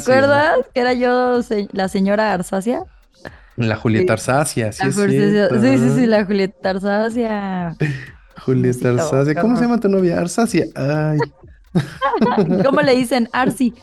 [0.00, 2.84] acuerdas que era yo se- la señora Arsacia?
[3.58, 4.12] La Julieta.
[4.14, 7.76] Arsacia, sí sí, sí, sí, la Julieta Arsacia.
[8.44, 9.34] Julieta Arsacia.
[9.40, 10.20] ¿Cómo se llama tu novia?
[10.20, 10.66] Arsacia.
[10.74, 11.18] Ay.
[12.64, 13.28] ¿Cómo le dicen?
[13.32, 13.74] Arsi.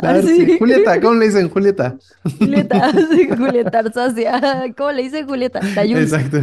[0.00, 0.58] Arsi.
[0.58, 1.96] Julieta, ¿cómo le dicen Julieta?
[2.38, 2.92] Julieta,
[3.36, 4.40] Julieta Arsacia.
[4.76, 5.60] ¿Cómo le dicen Julieta?
[5.74, 6.12] Jules.
[6.12, 6.38] Exacto.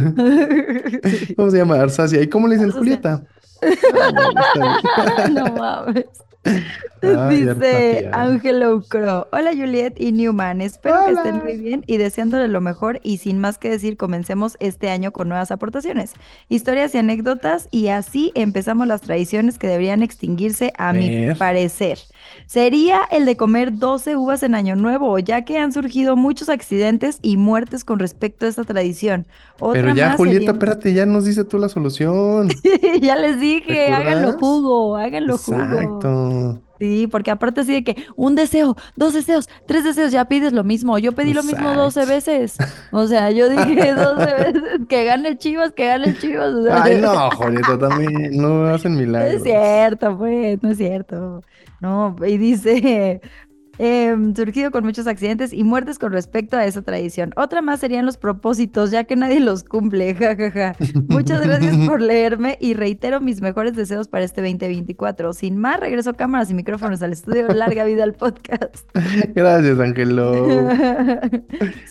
[1.36, 1.80] ¿Cómo se llama?
[1.80, 2.22] Arsacia.
[2.22, 2.78] ¿Y cómo le dicen Arsacia.
[2.78, 3.22] Julieta?
[3.62, 5.28] Ah.
[5.30, 6.04] No mames.
[7.30, 8.08] Dice.
[8.12, 9.28] Ángelo Cro.
[9.32, 10.60] Hola Juliet y Newman.
[10.60, 13.00] Espero que estén muy bien y deseándole lo mejor.
[13.02, 16.14] Y sin más que decir, comencemos este año con nuevas aportaciones,
[16.48, 17.68] historias y anécdotas.
[17.70, 21.98] Y así empezamos las tradiciones que deberían extinguirse, a mi parecer.
[22.46, 27.18] Sería el de comer 12 uvas en Año Nuevo, ya que han surgido muchos accidentes
[27.22, 29.26] y muertes con respecto a esta tradición.
[29.58, 32.48] Otra Pero ya, Julieta, sería- espérate, ya nos dice tú la solución.
[33.00, 35.60] ya les dije, háganlo jugo, háganlo jugo.
[35.62, 36.62] Exacto.
[36.78, 40.62] Sí, porque aparte así de que un deseo, dos deseos, tres deseos, ya pides lo
[40.62, 40.98] mismo.
[40.98, 42.14] Yo pedí lo mismo 12 Exacto.
[42.14, 42.56] veces.
[42.92, 46.52] O sea, yo dije 12 veces que gane Chivas, que gane Chivas.
[46.54, 49.34] o sea, Ay, no, Julieta, también no hacen No milagros.
[49.36, 51.42] es cierto, pues, no es cierto.
[51.86, 53.20] No, y dice,
[53.78, 57.32] em, surgido con muchos accidentes y muertes con respecto a esa tradición.
[57.36, 60.74] Otra más serían los propósitos, ya que nadie los cumple, jajaja.
[61.08, 65.32] Muchas gracias por leerme y reitero mis mejores deseos para este 2024.
[65.32, 67.46] Sin más, regreso cámaras y micrófonos al estudio.
[67.54, 68.84] Larga vida al podcast.
[69.32, 70.48] Gracias, Ángelo.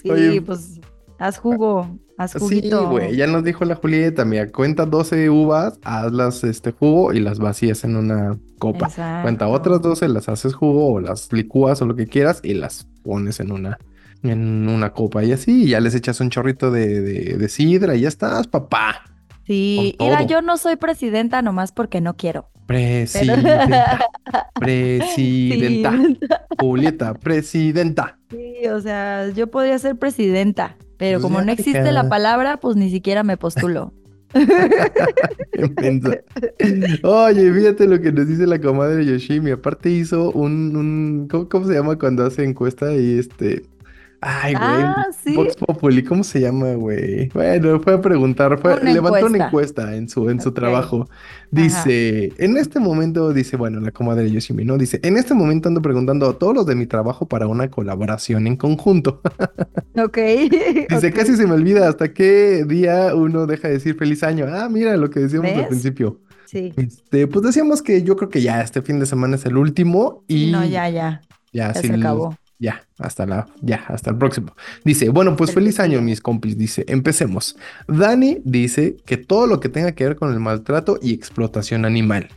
[0.03, 0.41] sí, Oye.
[0.41, 0.81] pues,
[1.19, 2.89] haz jugo, haz Sí, juguito.
[2.89, 7.39] güey, ya nos dijo la Julieta, mira, cuenta 12 uvas, hazlas este jugo y las
[7.39, 8.89] vacías en una copa.
[9.21, 12.87] Cuenta otras 12, las haces jugo o las licúas o lo que quieras y las
[13.03, 13.77] pones en una,
[14.23, 17.95] en una copa y así, y ya les echas un chorrito de, de, de sidra
[17.95, 19.01] y ya estás, papá.
[19.45, 22.49] Sí, mira, yo no soy presidenta nomás porque no quiero.
[22.65, 23.99] Presidenta,
[24.59, 26.17] presidenta, Sí,
[26.59, 28.17] Julieta, presidenta.
[28.31, 32.75] sí, o sea, yo podría ser presidenta, pero Pues como no existe la palabra, pues
[32.75, 33.93] ni siquiera me postulo.
[37.03, 39.51] Oye, fíjate lo que nos dice la comadre Yoshimi.
[39.51, 43.63] Aparte hizo un, un ¿cómo, cómo se llama cuando hace encuesta y este?
[44.21, 44.65] Ay, güey.
[44.65, 45.35] Ah, sí.
[45.35, 47.29] Vox Populi, ¿cómo se llama, güey?
[47.29, 49.95] Bueno, fue a preguntar, fue, Una levantó una encuesta.
[49.95, 51.07] en su, en su trabajo.
[51.51, 54.77] Dice, en este momento, dice, bueno, la comadre Yoshimi, ¿no?
[54.77, 58.47] Dice, en este momento ando preguntando a todos los de mi trabajo para una colaboración
[58.47, 59.21] en conjunto.
[59.97, 60.17] Ok.
[60.89, 64.45] Dice, casi se me olvida hasta qué día uno deja de decir feliz año.
[64.49, 66.19] Ah, mira lo que decíamos al principio.
[66.43, 66.73] Sí.
[66.75, 70.25] Este, pues decíamos que yo creo que ya este fin de semana es el último
[70.27, 71.21] y No, ya, ya.
[71.53, 72.35] ya, Ya sí, se acabó.
[72.59, 74.55] Ya, hasta la, ya, hasta el próximo.
[74.83, 76.57] Dice, bueno, pues Feliz año, mis compis.
[76.57, 77.55] Dice, empecemos.
[77.87, 82.29] Dani dice que todo lo que tenga que ver con el maltrato y explotación animal.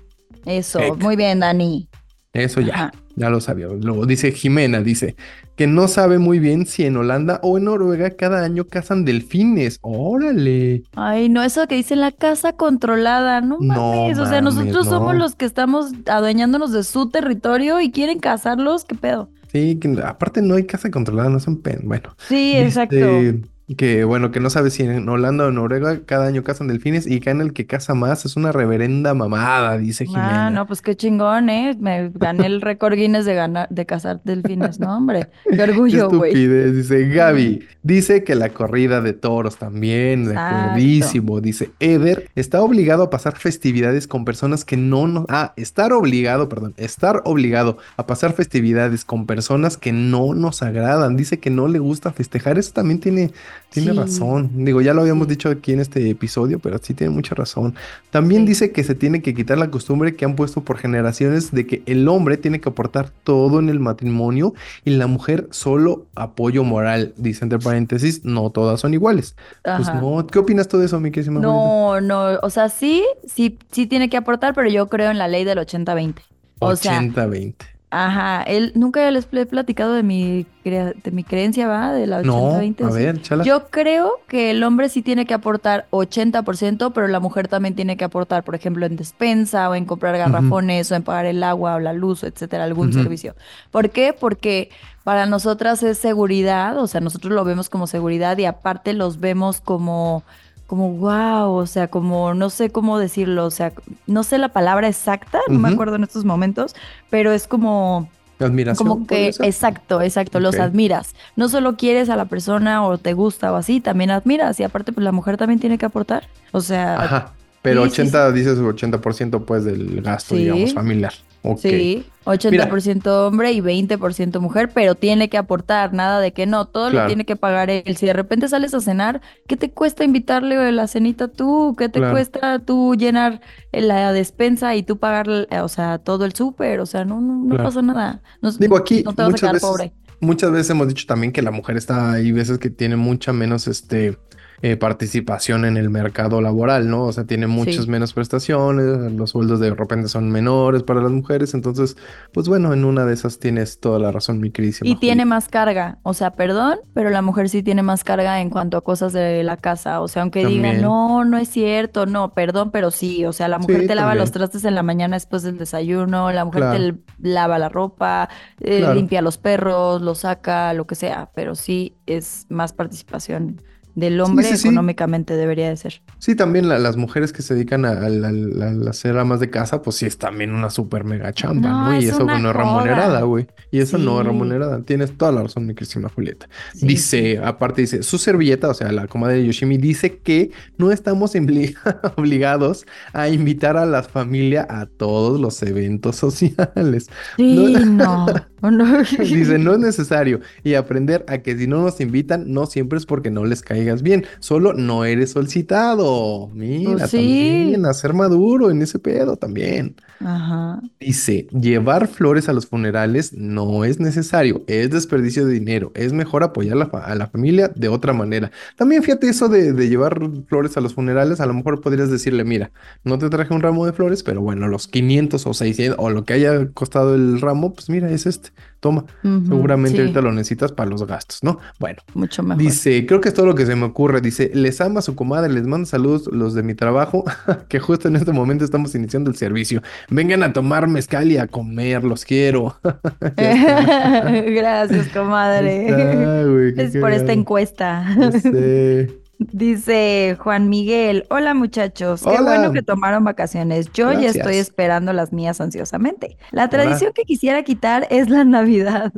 [0.45, 0.97] Eso, Heck.
[0.99, 1.89] muy bien, Dani.
[2.33, 2.93] Eso ya, Ajá.
[3.17, 3.85] ya lo sabíamos.
[3.85, 5.17] Luego dice Jimena, dice,
[5.57, 9.79] que no sabe muy bien si en Holanda o en Noruega cada año cazan delfines.
[9.83, 10.83] Órale.
[10.95, 14.19] Ay, no, eso que dice la casa controlada, no No mames.
[14.19, 15.19] O sea, nosotros somos no.
[15.21, 19.31] los que estamos adueñándonos de su territorio y quieren cazarlos, ¿qué pedo?
[19.51, 21.81] Sí, que aparte no hay casa controlada, no son pen.
[21.85, 22.15] Bueno.
[22.19, 22.97] Sí, exacto.
[22.97, 23.43] Dice
[23.77, 27.19] Que bueno, que no sabe si en Holanda o Noruega cada año cazan delfines y
[27.19, 28.25] gana el que caza más.
[28.25, 30.47] Es una reverenda mamada, dice Jimena.
[30.47, 31.77] Ah, no, pues qué chingón, ¿eh?
[31.79, 35.29] Me gané el récord Guinness de ganar, de cazar delfines, ¿no, hombre?
[35.51, 36.31] Qué orgullo, güey.
[36.31, 37.67] estupidez, dice Gaby.
[37.83, 40.57] Dice que la corrida de toros también, de Exacto.
[40.57, 41.41] acuerdísimo.
[41.41, 45.25] Dice Eder, está obligado a pasar festividades con personas que no nos...
[45.29, 51.17] Ah, estar obligado, perdón, estar obligado a pasar festividades con personas que no nos agradan.
[51.17, 52.59] Dice que no le gusta festejar.
[52.59, 53.31] Eso también tiene,
[53.71, 53.99] tiene Sí.
[53.99, 54.51] razón.
[54.65, 57.75] Digo, ya lo habíamos dicho aquí en este episodio, pero sí tiene mucha razón.
[58.11, 58.49] También Sí.
[58.49, 61.83] dice que se tiene que quitar la costumbre que han puesto por generaciones de que
[61.87, 64.55] el hombre tiene que aportar todo en el matrimonio
[64.85, 67.13] y la mujer solo apoyo moral.
[67.17, 69.37] Dice entre paréntesis, no todas son iguales.
[69.63, 71.31] Pues no, ¿qué opinas tú de eso, mi Julieta?
[71.31, 75.29] No, no, o sea, sí, sí, sí tiene que aportar, pero yo creo en la
[75.29, 76.23] ley del 80-20.
[76.61, 77.55] O sea, 80-20.
[77.91, 81.93] Ajá, él nunca les he platicado de mi de mi creencia, ¿va?
[81.93, 82.85] De la No, 80-20.
[82.85, 82.97] a sí.
[82.99, 83.43] ver, chala.
[83.45, 87.97] Yo creo que el hombre sí tiene que aportar 80%, pero la mujer también tiene
[87.97, 91.77] que aportar, por ejemplo, en despensa o en comprar garrafones o en pagar el agua
[91.77, 93.35] o la luz, etcétera, algún servicio.
[93.71, 94.13] ¿Por qué?
[94.19, 94.69] Porque
[95.05, 99.63] para nosotras es seguridad, o sea, nosotros lo vemos como seguridad y aparte los vemos
[99.63, 100.23] como
[100.69, 103.73] como wow, o sea, como no sé cómo decirlo, o sea,
[104.07, 106.77] no sé la palabra exacta, no me acuerdo en estos momentos,
[107.11, 108.09] pero es como
[108.39, 108.87] Admiración.
[108.87, 111.15] como que, exacto, exacto, los admiras.
[111.37, 114.61] No solo quieres a la persona o te gusta o así, también admiras.
[114.61, 116.29] Y aparte, pues la mujer también tiene que aportar.
[116.53, 117.33] O sea, Ajá.
[117.63, 120.43] Pero Sí, sí, 80, dices 80% pues del gasto, Sí.
[120.43, 121.13] digamos, familiar.
[121.57, 126.91] Sí, 80% hombre y 20% mujer, pero tiene que aportar, nada de que no, todo
[126.91, 127.05] Claro.
[127.05, 127.97] lo tiene que pagar él.
[127.97, 131.75] Si de repente sales a cenar, ¿qué te cuesta invitarle la cenita tú?
[131.79, 132.13] ¿Qué te Claro.
[132.15, 133.41] cuesta tú llenar
[133.73, 136.81] la despensa y tú pagar, eh, o sea, todo el súper?
[136.81, 137.65] O sea, no, no, no Claro.
[137.65, 138.23] pasa nada.
[138.43, 139.93] No, Digo, aquí no te vas a muchas quedar veces, pobre.
[140.21, 143.69] muchas veces hemos dicho también que la mujer está, hay veces que tiene mucha menos
[143.69, 144.19] este
[144.63, 147.05] eh, participación en el mercado laboral, ¿no?
[147.05, 147.91] O sea, tiene muchas Sí.
[147.91, 151.97] menos prestaciones, los sueldos de repente son menores para las mujeres, entonces,
[152.33, 155.49] pues bueno, en una de esas tienes toda la razón, mi queridísima Y tiene más
[155.49, 159.13] carga, o sea, perdón, pero la mujer sí tiene más carga en cuanto a cosas
[159.13, 160.83] de la casa, o sea, aunque digan, También.
[160.83, 164.15] no, no es cierto, no, perdón, pero sí, o sea, la mujer Sí, te lava
[164.17, 166.99] los trastes en la mañana después del desayuno, la mujer te Claro.
[167.21, 168.29] lava la ropa,
[168.61, 168.95] eh, Claro.
[168.95, 173.63] limpia los perros, los saca, lo que sea, pero sí es más participación
[173.99, 174.69] del hombre sí, sí.
[174.69, 176.01] económicamente debería de ser.
[176.19, 179.51] Sí, también la- las mujeres que se dedican a, a- a- a hacer amas de
[179.51, 181.95] casa, pues sí es también una súper mega chamba, No, ¿no?
[182.01, 183.47] Y es eso no es remunerada, güey.
[183.71, 184.83] Y eso no es remunerada.
[184.83, 186.49] Tienes toda la razón, mi queridísima Julieta.
[186.75, 191.35] Dice, aparte dice, su servilleta, o sea, la comadre de Yoshimi, dice que no estamos
[191.35, 191.77] obli-
[192.17, 197.09] obligados a invitar a la familia a todos los eventos sociales.
[197.37, 198.27] Sí, no,
[198.63, 199.03] no.
[199.19, 200.41] Dice, no es necesario.
[200.65, 204.03] Y aprender a que si no nos invitan, no siempre es porque no les caigas
[204.03, 206.49] bien, solo no eres solicitado.
[206.55, 207.17] Mira, Pues sí.
[207.17, 209.97] también, a ser maduro en ese pedo también.
[210.21, 210.81] Ajá.
[211.01, 216.43] Dice, llevar flores a los funerales no es necesario, es desperdicio de dinero, es mejor
[216.43, 218.51] apoyar la a la familia de otra manera.
[218.77, 220.19] También fíjate eso de, de llevar
[220.49, 222.73] flores a los funerales, a lo mejor podrías decirle, mira,
[223.05, 226.25] no te traje un ramo de flores, pero bueno, los 500 o 600 o lo
[226.25, 228.51] que haya costado el ramo, pues mira, es este,
[228.81, 231.59] toma, seguramente sí, ahorita lo necesitas para los gastos, ¿no?
[231.79, 231.99] Bueno.
[232.15, 232.63] mucho mejor.
[232.63, 234.21] Dice, creo que es todo lo que se me ocurre.
[234.21, 237.25] Dice, les ama su comadre, les mando saludos los de mi trabajo,
[237.69, 239.83] que justo en este momento estamos iniciando el servicio.
[240.09, 242.77] Vengan a tomar mezcal y a comer, los quiero.
[243.37, 245.89] Gracias, comadre.
[245.89, 248.07] Está, güey, Es por esta encuesta.
[248.41, 249.28] Sé.
[249.39, 253.93] Dice Juan Miguel, hola muchachos, qué bueno que tomaron vacaciones.
[253.93, 256.37] Yo ya estoy esperando las mías ansiosamente.
[256.51, 259.13] La tradición que quisiera quitar es la Navidad.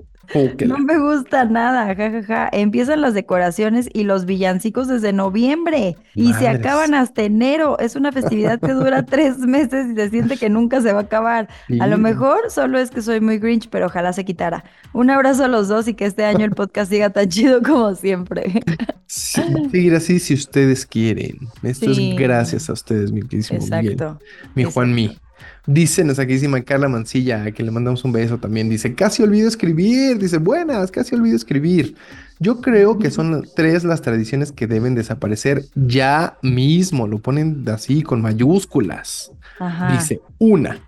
[0.67, 2.49] No me gusta nada, jajaja.
[2.53, 7.79] Empiezan las decoraciones y los villancicos desde noviembre y se acaban hasta enero.
[7.79, 11.03] Es una festividad que dura tres meses y se siente que nunca se va a
[11.03, 11.49] acabar.
[11.81, 14.65] A lo mejor solo es que soy muy Grinch, pero ojalá se quitara.
[14.93, 17.95] Un abrazo a los dos y que este año el podcast siga tan chido como
[17.95, 18.63] siempre.
[19.13, 21.37] Sí, seguir así si ustedes quieren.
[21.65, 22.13] Esto Sí.
[22.13, 23.95] es gracias a ustedes, mi queridísimo Miguel.
[23.95, 24.21] Exacto.
[24.55, 25.19] Mi Juan Mi.
[25.67, 28.69] Dice nuestra queridísima Carla Mancilla, a quien le mandamos un beso también.
[28.69, 30.19] Dice, casi olvido escribir.
[30.19, 31.95] Dice, buenas, casi olvido escribir.
[32.39, 37.07] Yo creo que son tres las tradiciones que deben desaparecer ya mismo.
[37.07, 39.33] Lo ponen así con mayúsculas.
[39.59, 39.93] Ajá.
[39.93, 40.81] Dice, una,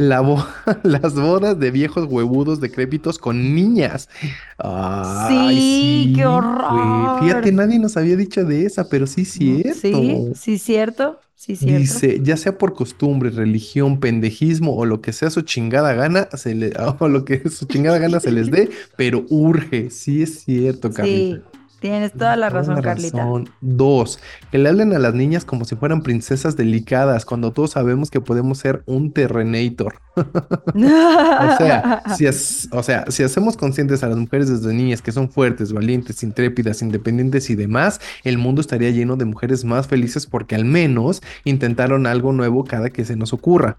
[0.00, 0.42] La bo-
[0.82, 4.08] las bodas de viejos huevudos decrépitos con niñas.
[4.56, 5.56] Ay,
[6.08, 7.20] Sí, qué horror.
[7.22, 9.78] Fíjate, nadie nos había dicho de esa, pero sí, cierto.
[9.78, 11.20] Sí, sí, cierto.
[11.34, 11.78] Sí, cierto.
[11.80, 16.54] Dice, ya sea por costumbre, religión, pendejismo o lo que sea su chingada gana, se
[16.54, 19.90] le, o lo que su chingada gana se les dé, pero urge.
[19.90, 21.36] Sí es cierto, Carlita.
[21.36, 21.49] Sí,
[21.80, 23.26] tienes toda la Toda razón, Carlita.
[23.60, 24.20] Dos,
[24.52, 28.20] que le hablen a las niñas como si fueran princesas delicadas, cuando todos sabemos que
[28.20, 29.94] podemos ser un Terrenator.
[30.74, 35.12] O sea, si es- o sea, si hacemos conscientes a las mujeres desde niñas que
[35.12, 40.26] son fuertes, valientes, intrépidas, independientes y demás, el mundo estaría lleno de mujeres más felices
[40.26, 43.78] porque al menos intentaron algo nuevo cada que se nos ocurra.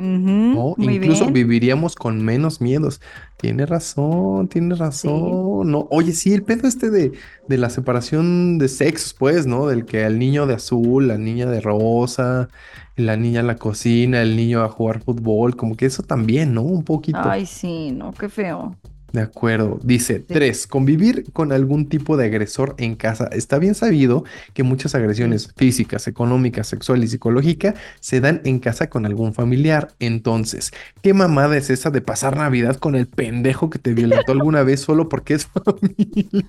[0.00, 1.34] Muy Incluso bien.
[1.34, 3.00] viviríamos con menos miedos.
[3.36, 5.70] Tiene razón, tiene razón.
[5.70, 7.12] No, oye, sí, el pedo este de,
[7.48, 9.66] de la separación de sexos, pues, ¿no?
[9.66, 12.48] Del que al niño de azul, la niña de rosa,
[12.96, 16.62] la niña a la cocina, el niño a jugar fútbol, como que eso también, ¿no?
[16.62, 17.18] Un poquito.
[17.22, 18.76] Ay, sí, no, qué feo.
[19.12, 19.78] De acuerdo.
[19.82, 23.28] Dice, tres, convivir con algún tipo de agresor en casa.
[23.32, 28.88] Está bien sabido que muchas agresiones físicas, económicas, sexuales y psicológicas se dan en casa
[28.88, 29.88] con algún familiar.
[29.98, 30.70] Entonces,
[31.02, 34.80] ¿qué mamada es esa de pasar Navidad con el pendejo que te violentó alguna vez
[34.80, 36.46] solo porque es familia?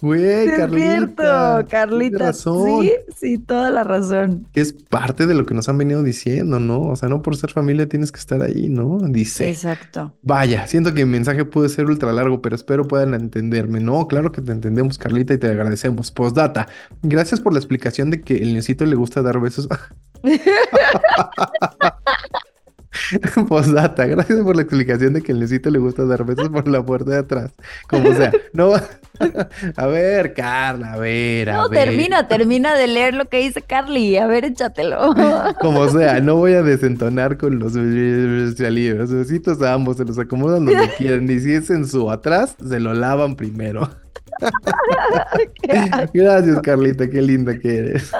[0.00, 0.96] Güey, es Carlita.
[0.96, 2.18] cierto, Carlita.
[2.18, 2.82] razón.
[2.82, 4.46] Sí, sí, toda la razón.
[4.54, 6.82] Es parte de lo que nos han venido diciendo, ¿no?
[6.82, 8.98] O sea, no por ser familia tienes que estar ahí, ¿no?
[8.98, 9.48] Dice.
[9.48, 10.14] Exacto.
[10.22, 13.80] Vaya, siento que mi mensaje puede ser ultra largo, pero espero puedan entenderme.
[13.80, 16.10] No, claro que te entendemos, Carlita, y te agradecemos.
[16.10, 16.68] Postdata,
[17.02, 19.68] gracias por la explicación de que el niñocito le gusta dar besos.
[23.48, 26.84] Postdata, gracias por la explicación de que el niñocito le gusta dar besos por la
[26.84, 27.52] puerta de atrás.
[27.88, 28.72] Como sea, no.
[29.76, 31.84] A ver, Carla, a ver, a No, ver.
[31.84, 34.16] termina, termina de leer lo que dice Carly.
[34.16, 35.14] A ver, échatelo.
[35.60, 37.74] Como sea, no voy a desentonar con los.
[37.74, 41.30] Besitos a ambos, se los acomodan donde quieran.
[41.30, 43.88] Y si es en su atrás, se lo lavan primero.
[46.12, 48.10] Gracias, Carlita, qué linda que eres.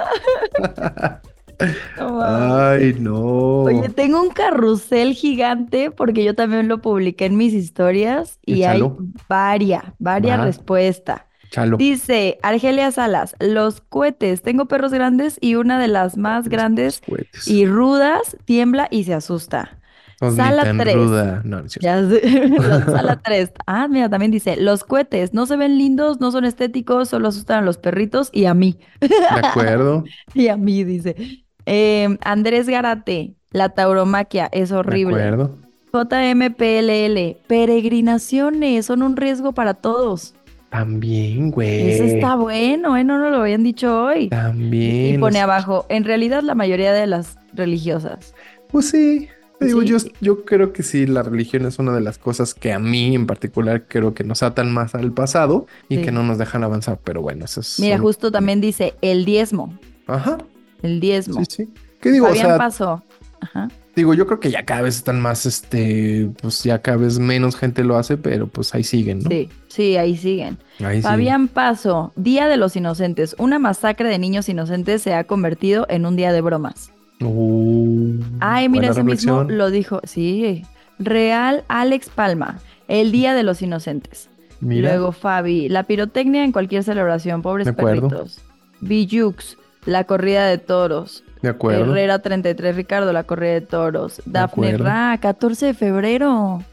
[1.97, 2.21] No.
[2.21, 3.63] Ay, no.
[3.63, 8.81] Oye, tengo un carrusel gigante porque yo también lo publiqué en mis historias y hay
[9.29, 10.45] varias, varias Va.
[10.45, 11.21] respuestas.
[11.49, 11.77] Chalo.
[11.77, 17.47] Dice Argelia Salas, los cohetes, tengo perros grandes y una de las más grandes Cohetes.
[17.47, 19.79] y rudas tiembla y se asusta.
[20.19, 20.95] Sala tan tres.
[20.95, 21.41] ruda.
[21.43, 21.85] No, no es cierto.
[21.85, 23.51] Ya sé, la sala 3.
[23.67, 27.59] Ah, mira, también dice, los cohetes no se ven lindos, no son estéticos, solo asustan
[27.59, 28.79] a los perritos y a mí.
[29.01, 30.03] De acuerdo.
[30.33, 31.42] Y a mí, dice.
[31.65, 35.15] Eh, Andrés Garate, la tauromaquia es De horrible.
[35.23, 35.57] acuerdo.
[35.93, 40.33] JMPLL, peregrinaciones son un riesgo para todos.
[40.69, 41.91] También, güey.
[41.91, 43.03] Eso está bueno, ¿eh?
[43.03, 44.29] No nos lo habían dicho hoy.
[44.29, 45.15] También.
[45.15, 48.33] Y pone los- abajo, en realidad la mayoría de las religiosas.
[48.71, 49.27] Pues sí,
[49.59, 49.87] te digo, Sí.
[49.87, 53.13] yo, yo creo que sí, la religión es una de las cosas que a mí
[53.13, 56.01] en particular creo que nos atan más al pasado y Sí.
[56.01, 57.79] que no nos dejan avanzar, pero bueno, eso es...
[57.79, 60.39] Mira, justo también dice el diezmo, Ajá,
[60.83, 61.39] el diezmo.
[61.39, 61.73] sí, sí.
[61.99, 62.25] ¿Qué digo?
[62.25, 63.03] O Fabián sea, pasó.
[63.39, 63.69] Ajá.
[63.95, 67.55] digo, yo creo que ya cada vez están más, este, pues ya cada vez menos
[67.55, 69.29] gente lo hace, pero pues ahí siguen, ¿no?
[69.29, 70.57] Sí, sí, ahí siguen.
[70.79, 71.03] Ahí siguen.
[71.03, 73.35] Fabián Paso, Día de los Inocentes.
[73.37, 76.91] Una masacre de niños inocentes se ha convertido en un día de bromas.
[77.21, 80.01] Uh, Ay, mira, ese mismo lo dijo.
[80.03, 80.63] Sí.
[80.99, 84.29] Real Alex Palma, el Día de los Inocentes.
[84.59, 88.39] Mira, Luego Fabi, la pirotecnia en cualquier celebración, pobres perritos.
[88.79, 91.23] Bijux, la corrida de toros.
[91.41, 91.91] de acuerdo.
[91.93, 94.21] Herrera 33, Ricardo, la corrida de toros.
[94.25, 94.83] Dafne acuerdo.
[94.85, 96.63] Ra, 14 de febrero.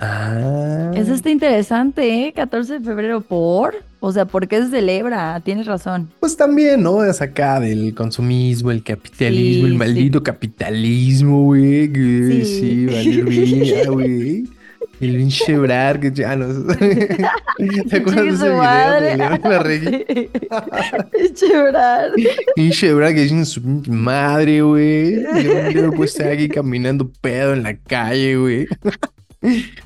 [0.00, 2.32] Ah, Eso está interesante, ¿eh?
[2.32, 3.74] 14 de febrero, ¿por?
[4.00, 5.40] O sea, ¿por qué se celebra?
[5.40, 6.08] Tienes razón.
[6.20, 7.02] Pues también, ¿no?
[7.04, 11.88] Es acá del consumismo, el capitalismo, Sí, el maldito capitalismo, güey.
[11.92, 12.44] Sí.
[12.44, 14.44] Sí, vale, güey.
[15.00, 16.46] El pinche Brar, que ya no.
[16.76, 19.06] ¿Te acuerdas de ese su video madre.
[19.06, 20.06] de León Larregui?
[21.12, 22.10] Pinche Brad.
[22.56, 25.22] Pinche que dicen su madre, güey.
[25.72, 28.66] Yo, puedo estar aquí caminando pedo en la calle, güey.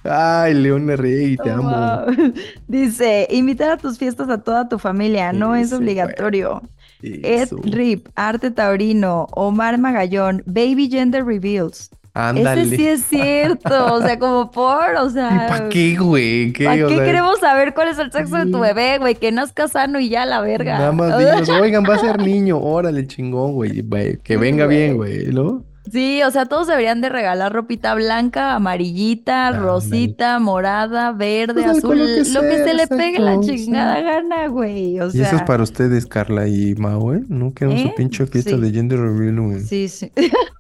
[0.05, 1.71] Ay, León Larregui, te amo.
[1.71, 2.33] Wow.
[2.67, 6.63] Dice, invitar a tus fiestas a toda tu familia, no es obligatorio.
[7.03, 7.49] Ed.
[7.65, 11.91] Rip, Arte Taurino, Omar Magallón, Baby Gender Reveals.
[12.15, 12.63] Ándale.
[12.63, 15.47] Ese sí es cierto, o sea, como por, o sea...
[15.49, 16.53] ¿Para qué, güey?
[16.53, 19.15] ¿Qué, ¿Para qué sea, queremos saber cuál es el sexo de tu bebé, güey?
[19.15, 20.79] Que nazca sano y ya la verga.
[20.79, 24.97] Nada más dinos, oigan, va a ser niño, órale, chingón, güey, güey, que venga bien,
[24.97, 25.65] güey, ¿no?
[25.91, 29.67] Sí, o sea, todos deberían de regalar ropita blanca, amarillita, Ándale.
[29.67, 34.03] rosita, morada, verde, Pues, azul, que lo que se le pegue la chingada sí.
[34.05, 35.01] gana, güey.
[35.01, 37.23] O Y eso es para ustedes, Carla y Mao, ¿eh?
[37.29, 37.89] No queremos ¿Eh?
[37.89, 38.61] su pinche fiesta Sí.
[38.61, 39.61] de gender reveal, güey.
[39.61, 40.13] sí, sí.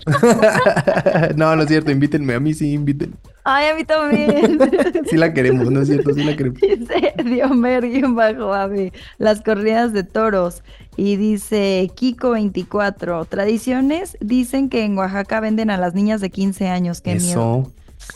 [1.37, 3.15] no, no es cierto, invítenme, a mí sí, invítenme.
[3.45, 4.59] Ay, a mí también.
[5.11, 6.61] Sí la queremos, no es cierto, sí la queremos.
[6.61, 10.63] Dice Diomer bajo ave, las corridas de toros.
[10.97, 17.01] Y dice Kiko24, tradiciones dicen que en Oaxaca venden a las niñas de 15 años.
[17.01, 17.23] Qué miedo.
[17.29, 17.73] Eso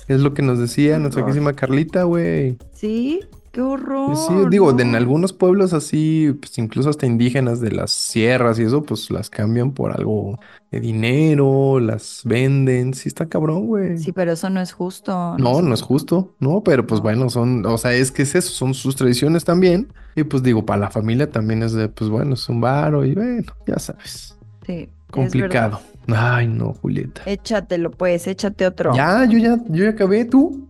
[0.08, 2.58] es lo que nos decía nuestra querísima Carlita, güey.
[2.72, 3.20] Sí,
[3.56, 4.14] qué horror.
[4.16, 4.98] Sí, digo, de en ¿no?
[4.98, 9.72] algunos pueblos así, pues incluso hasta indígenas de las sierras y eso, pues las cambian
[9.72, 10.38] por algo
[10.70, 12.92] de dinero, las venden.
[12.92, 13.96] Sí, está cabrón, güey.
[13.96, 15.36] Sí, pero eso no es justo.
[15.38, 17.04] No, no es justo, no, pero pues No.
[17.04, 19.88] bueno, son, o sea, es que es eso, son sus tradiciones también.
[20.14, 23.14] Y pues digo, para la familia también es de, pues bueno, es un varo y
[23.14, 24.36] bueno, ya sabes,
[24.66, 25.80] Sí, complicado.
[26.08, 27.22] Ay, no, Julieta.
[27.24, 28.94] Échatelo, pues, échate otro.
[28.94, 30.68] Ya, yo ya, yo ya acabé, ¿tú?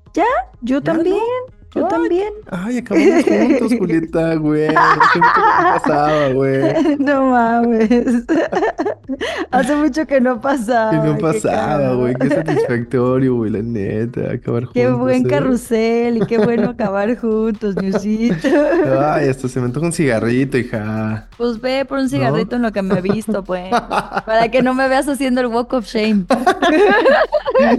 [0.62, 1.18] Yo Ya, también,
[1.76, 1.90] yo Ay.
[1.90, 2.32] también.
[2.50, 4.68] Ay, acabamos juntos, Julieta, güey.
[4.76, 6.96] Hace mucho que no pasaba, güey.
[6.98, 8.24] No mames.
[9.50, 10.90] Hace mucho que no pasaba.
[10.90, 12.14] Que no qué pasaba, güey.
[12.14, 14.72] Qué satisfactorio, güey, la neta, acabar juntos.
[14.74, 15.28] Qué buen ¿eh?
[15.28, 18.48] carrusel y qué bueno acabar juntos, Newsito.
[19.00, 21.28] Ay, hasta se me antoja un cigarrito, hija.
[21.36, 23.70] Pues ve por un cigarrito en lo que me he visto, pues.
[23.70, 26.24] Para que no me veas haciendo el walk of shame.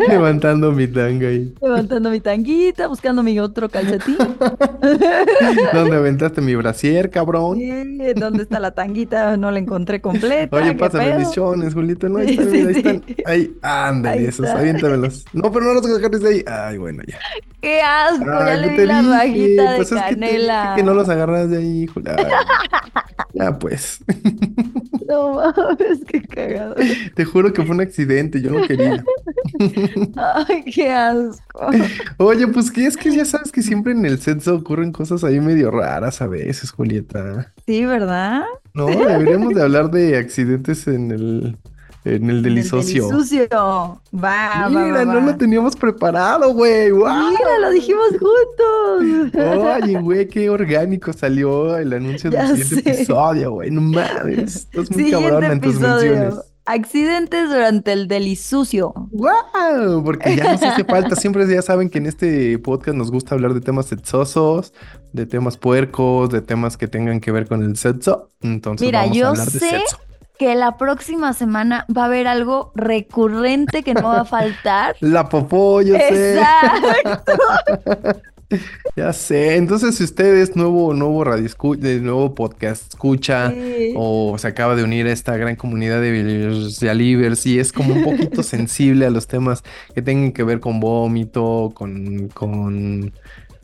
[0.08, 1.54] Levantando mi tanga ahí.
[1.62, 4.18] Levantando mi tanguita, buscando mi otro calcetín.
[5.74, 7.58] ¿Dónde aventaste mi brasier, cabrón?
[7.58, 9.38] Sí, ¿Dónde está la tanguita?
[9.38, 10.56] No la encontré completa.
[10.56, 12.10] Oye, ¿qué pásame mis chones, Julieta.
[12.10, 13.04] No, ahí están, sí, ahí están.
[13.26, 14.60] Ahí, ándale, Ahí esos, está.
[14.60, 15.26] aviéntamelos.
[15.34, 16.44] No, pero no los agarres de ahí.
[16.48, 17.18] Ay, bueno, ya.
[17.62, 18.26] ¡Qué asco!
[18.26, 19.12] ya Ay, le ¿qué vi la dije?
[19.14, 20.74] rajita de Pues es que te dije canela.
[20.76, 22.28] que no los agarras de ahí, Julieta.
[23.34, 24.00] Ya, pues.
[25.08, 26.76] No mames, qué cagado.
[27.16, 29.04] Te juro que fue un accidente, yo no quería.
[30.16, 31.68] Ay, qué asco.
[32.18, 35.40] Oye, pues que es que ya sabes que siempre en el sexo ocurren cosas ahí
[35.40, 37.54] medio raras a veces, Julieta.
[37.66, 38.44] Sí, ¿verdad?
[38.74, 41.58] No, deberíamos de hablar de accidentes en el,
[42.06, 43.08] en el delisocio.
[43.10, 43.48] Delisucio.
[43.52, 45.26] Va, va, Mira, va, no va.
[45.32, 46.92] lo teníamos preparado, güey.
[46.92, 47.30] ¡Guau!
[47.32, 49.34] Mira, lo dijimos juntos.
[49.36, 53.02] Oye, güey, qué orgánico salió el anuncio Ya del siguiente sé.
[53.02, 53.72] episodio, güey.
[53.72, 56.12] No mames, estás muy Siguiente cabrón en tus episodio.
[56.14, 56.47] menciones.
[56.68, 58.94] Accidentes durante el delisucio.
[59.12, 60.04] ¡Wow!
[60.04, 61.16] Porque ya nos hace falta.
[61.20, 64.74] Siempre ya saben que en este podcast nos gusta hablar de temas sexosos,
[65.14, 68.32] de temas puercos, de temas que tengan que ver con el sexo.
[68.42, 69.98] Entonces Mira, vamos yo a hablar de sé sexo.
[70.38, 74.96] que la próxima semana va a haber algo recurrente que no va a faltar.
[75.02, 76.42] La popó, yo sé.
[78.96, 79.56] Ya sé.
[79.56, 83.52] Entonces, si usted es nuevo, nuevo radio de nuevo podcast escucha.
[83.52, 83.94] Sí.
[83.96, 86.12] o se acaba de unir a esta gran comunidad de
[86.82, 90.80] Believers y es como un poquito sensible a los temas que tengan que ver con
[90.80, 93.14] vómito, con, con,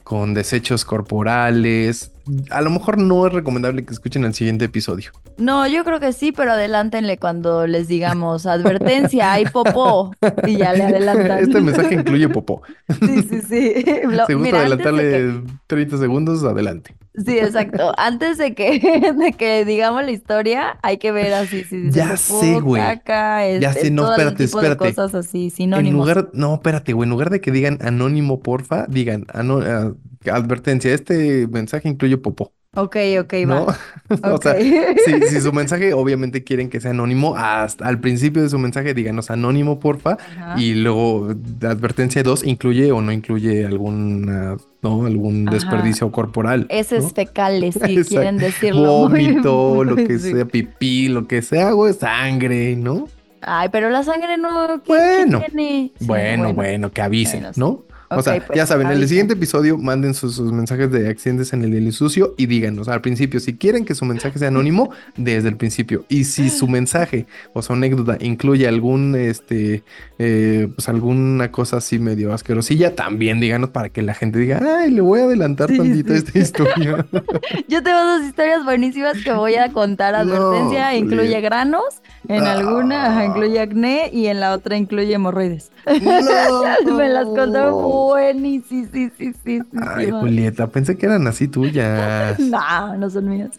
[0.04, 2.12] con desechos corporales.
[2.49, 5.12] A lo mejor no es recomendable que escuchen el siguiente episodio.
[5.38, 10.14] No, yo creo que sí, pero adelántenle cuando les digamos advertencia, hay popó.
[10.45, 11.39] Y ya le adelantan.
[11.39, 12.62] Este mensaje incluye popó.
[12.99, 13.86] Sí, sí, sí.
[14.06, 16.95] Lo- Si gusta adelantarle 30 segundos, adelante.
[17.16, 17.93] Sí, exacto.
[17.97, 18.80] Antes de que,
[19.18, 22.82] de que digamos la historia, hay que ver así, si Ya sé, güey.
[22.82, 24.95] caca, Ya este, sé, no, todo el espérate, tipo de espérate.
[24.95, 26.07] cosas así, En sinónimos.
[26.07, 29.93] lugar, no, espérate, güey, en lugar de que digan anónimo, porfa, digan ano- ah,
[30.32, 32.51] advertencia, este mensaje incluye popó.
[32.76, 33.67] Ok, ok, ¿no?
[33.67, 33.78] va.
[34.34, 34.57] O sea, Ok.
[35.05, 38.93] si, si su mensaje obviamente quieren que sea anónimo, hasta al principio de su mensaje
[38.93, 40.59] díganos anónimo, porfa, Ajá.
[40.59, 41.30] y luego
[41.61, 45.05] advertencia 2, incluye o no incluye alguna, ¿no?
[45.05, 45.55] Algún Ajá.
[45.55, 47.09] desperdicio corporal, Heces ¿no?
[47.11, 48.09] fecales, si Exacto.
[48.09, 49.07] quieren decirlo.
[49.09, 50.32] muy- Vómito, lo que Sí.
[50.34, 53.07] sea, pipí, lo que sea, güey, sangre, ¿no?
[53.41, 54.67] Ay, pero la sangre no.
[54.67, 55.39] ¿qué- qué Bueno.
[55.39, 55.91] tiene?
[55.99, 57.59] Sí, Bueno, bueno, que avisen, Bueno, sí.
[57.59, 57.84] ¿no?
[58.18, 61.53] O sea, pues, ya saben, en el siguiente episodio manden sus, sus mensajes de accidentes
[61.53, 65.49] en el delisucio y díganos al principio si quieren que su mensaje sea anónimo desde
[65.49, 66.05] el principio.
[66.09, 69.84] Y si su mensaje o su anécdota incluye algún, este,
[70.20, 74.91] eh, pues alguna cosa así medio asquerosilla, también díganos para que la gente diga, ay,
[74.91, 76.18] le voy a adelantar Sí, tantito sí.
[76.20, 77.05] esta historia.
[77.68, 80.14] Yo tengo dos historias buenísimas que voy a contar.
[80.26, 81.84] No, Advertencia incluye granos,
[82.28, 82.53] en Ah.
[82.53, 85.72] alguna incluye acné y en la otra incluye hemorroides.
[85.86, 86.95] No.
[86.97, 87.74] Me las contaron
[88.08, 89.62] buenísimo, sí, sí, sí, sí.
[89.82, 92.39] Ay, Julieta, pensé que eran así tuyas.
[92.54, 93.51] No, no son mías.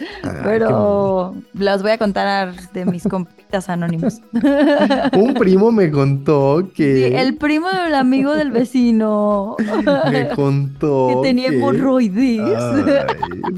[0.45, 4.20] Pero las voy a contar de mis compitas anónimos.
[5.12, 7.20] Un primo me contó que.
[7.20, 9.57] el primo del amigo del vecino.
[10.11, 11.09] Me contó.
[11.14, 12.40] Que tenía hemorroides.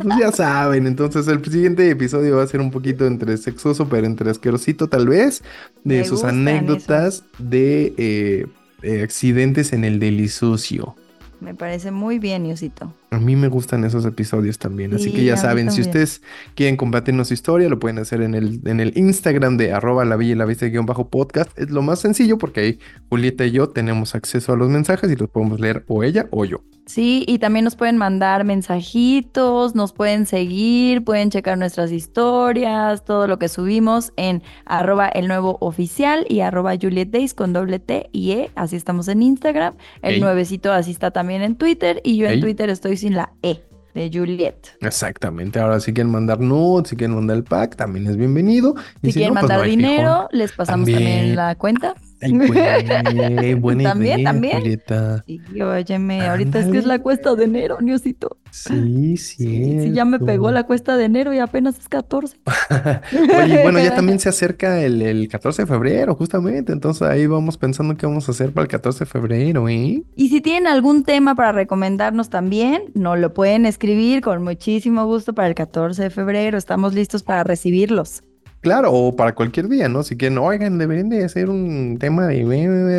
[0.02, 4.06] pues ya saben, entonces el siguiente episodio va a ser un poquito entre sexoso, pero
[4.06, 5.42] entre asquerosito, tal vez.
[5.84, 8.46] De sus anécdotas de eh,
[8.82, 10.96] accidentes en el delisucio.
[11.40, 12.92] Me parece muy bien, Yosito.
[13.16, 16.20] A mí me gustan esos episodios también, así que ya saben, si ustedes
[16.54, 20.16] quieren compartirnos su historia, lo pueden hacer en el, en el Instagram de arroba la
[20.16, 21.50] villa y la vista guion bajo podcast.
[21.58, 25.16] Es lo más sencillo porque ahí Julieta y yo tenemos acceso a los mensajes y
[25.16, 26.60] los podemos leer o ella o yo.
[26.86, 33.26] Sí, y también nos pueden mandar mensajitos, nos pueden seguir, pueden checar nuestras historias, todo
[33.26, 38.08] lo que subimos en arroba el nuevo oficial y arroba Juliet Days con doble T
[38.12, 39.74] y E, así estamos en Instagram.
[40.00, 43.62] El nuevecito así está también en Twitter y yo en Twitter estoy sin la E
[43.94, 44.76] de Juliet.
[44.80, 45.60] Exactamente.
[45.60, 48.74] Ahora, si quieren mandar nudes, si quieren mandar el pack, también es bienvenido.
[49.02, 51.94] si, quieren pues, mandar dinero, les pasamos también la cuenta.
[52.20, 52.32] Ay,
[53.54, 54.58] buena ¿También, idea, también.
[54.58, 55.24] Julieta.
[55.26, 58.38] Sí, óyeme, ahorita es que es la cuesta de enero, Niosito.
[58.50, 59.80] Sí, sí.
[59.82, 62.38] Sí, ya me pegó la cuesta de enero y apenas es 14.
[63.42, 66.72] Oye, bueno, ya también se acerca el, el, 14 de febrero, justamente.
[66.72, 70.02] Entonces ahí vamos pensando qué vamos a hacer para el 14 de febrero, ¿eh?
[70.14, 75.34] Y si tienen algún tema para recomendarnos también, nos lo pueden escribir con muchísimo gusto
[75.34, 76.56] para el 14 de febrero.
[76.56, 78.22] Estamos listos para recibirlos.
[78.66, 80.02] Claro, o para cualquier día, ¿no?
[80.02, 82.40] Si quieren, oigan, deberían de hacer un tema de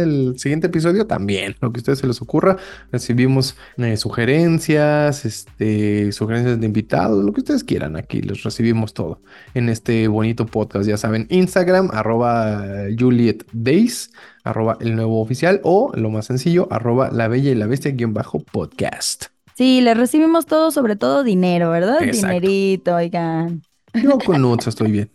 [0.02, 2.56] el siguiente episodio también, lo que a ustedes se les ocurra.
[2.90, 9.20] Recibimos eh, sugerencias, este, sugerencias de invitados, lo que ustedes quieran aquí, los recibimos todo
[9.56, 10.88] en este bonito podcast.
[10.88, 12.64] Ya saben, Instagram, arroba
[12.98, 14.14] Juliet Days,
[14.46, 18.14] arroba el nuevo oficial, o lo más sencillo, arroba la bella y la bestia guion
[18.14, 19.26] bajo podcast.
[19.58, 22.00] Sí, les recibimos todo, sobre todo dinero, ¿verdad?
[22.00, 23.64] Dinerito, oigan.
[24.02, 25.10] Yo con nuts estoy bien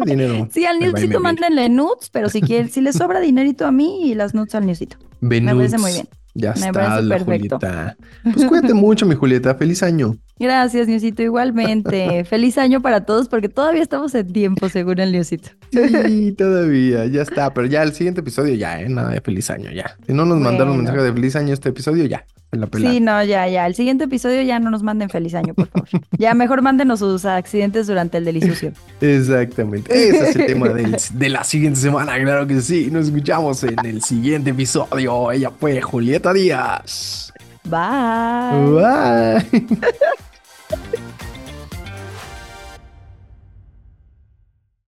[0.00, 0.48] dinero.
[0.52, 4.14] Sí, al newsito mándenle nuts, pero si quieren, si les sobra dinerito a mí y
[4.14, 4.96] las nuts al newsito.
[5.20, 6.08] Me parece muy bien.
[6.34, 7.58] Ya Me está, perfecto.
[7.58, 7.96] Julieta.
[8.22, 9.54] Pues cuídate mucho, mi Julieta.
[9.54, 10.16] Feliz año.
[10.42, 11.22] Gracias, Niosito.
[11.22, 12.24] Igualmente.
[12.28, 15.50] Feliz año para todos, porque todavía estamos en tiempo, según el Niosito.
[15.70, 17.06] Sí, todavía.
[17.06, 17.54] Ya está.
[17.54, 18.88] Pero ya el siguiente episodio, ya, ¿eh?
[18.88, 19.96] Nada de feliz año, ya.
[20.04, 22.26] Si no nos mandaron un mensaje de feliz año este episodio, ya.
[22.76, 23.66] Sí, no, ya, ya.
[23.66, 25.88] El siguiente episodio ya no nos manden feliz año, por favor.
[26.18, 28.72] ya mejor mándenos sus accidentes durante el delicioso.
[29.00, 29.90] Exactamente.
[29.90, 32.90] Ese es el tema de la siguiente semana, claro que sí.
[32.90, 35.30] Nos escuchamos en el siguiente episodio.
[35.30, 37.32] Ella fue Julieta Díaz.
[37.64, 38.82] Bye.
[38.82, 40.22] Bye.
[40.72, 41.31] フフフ。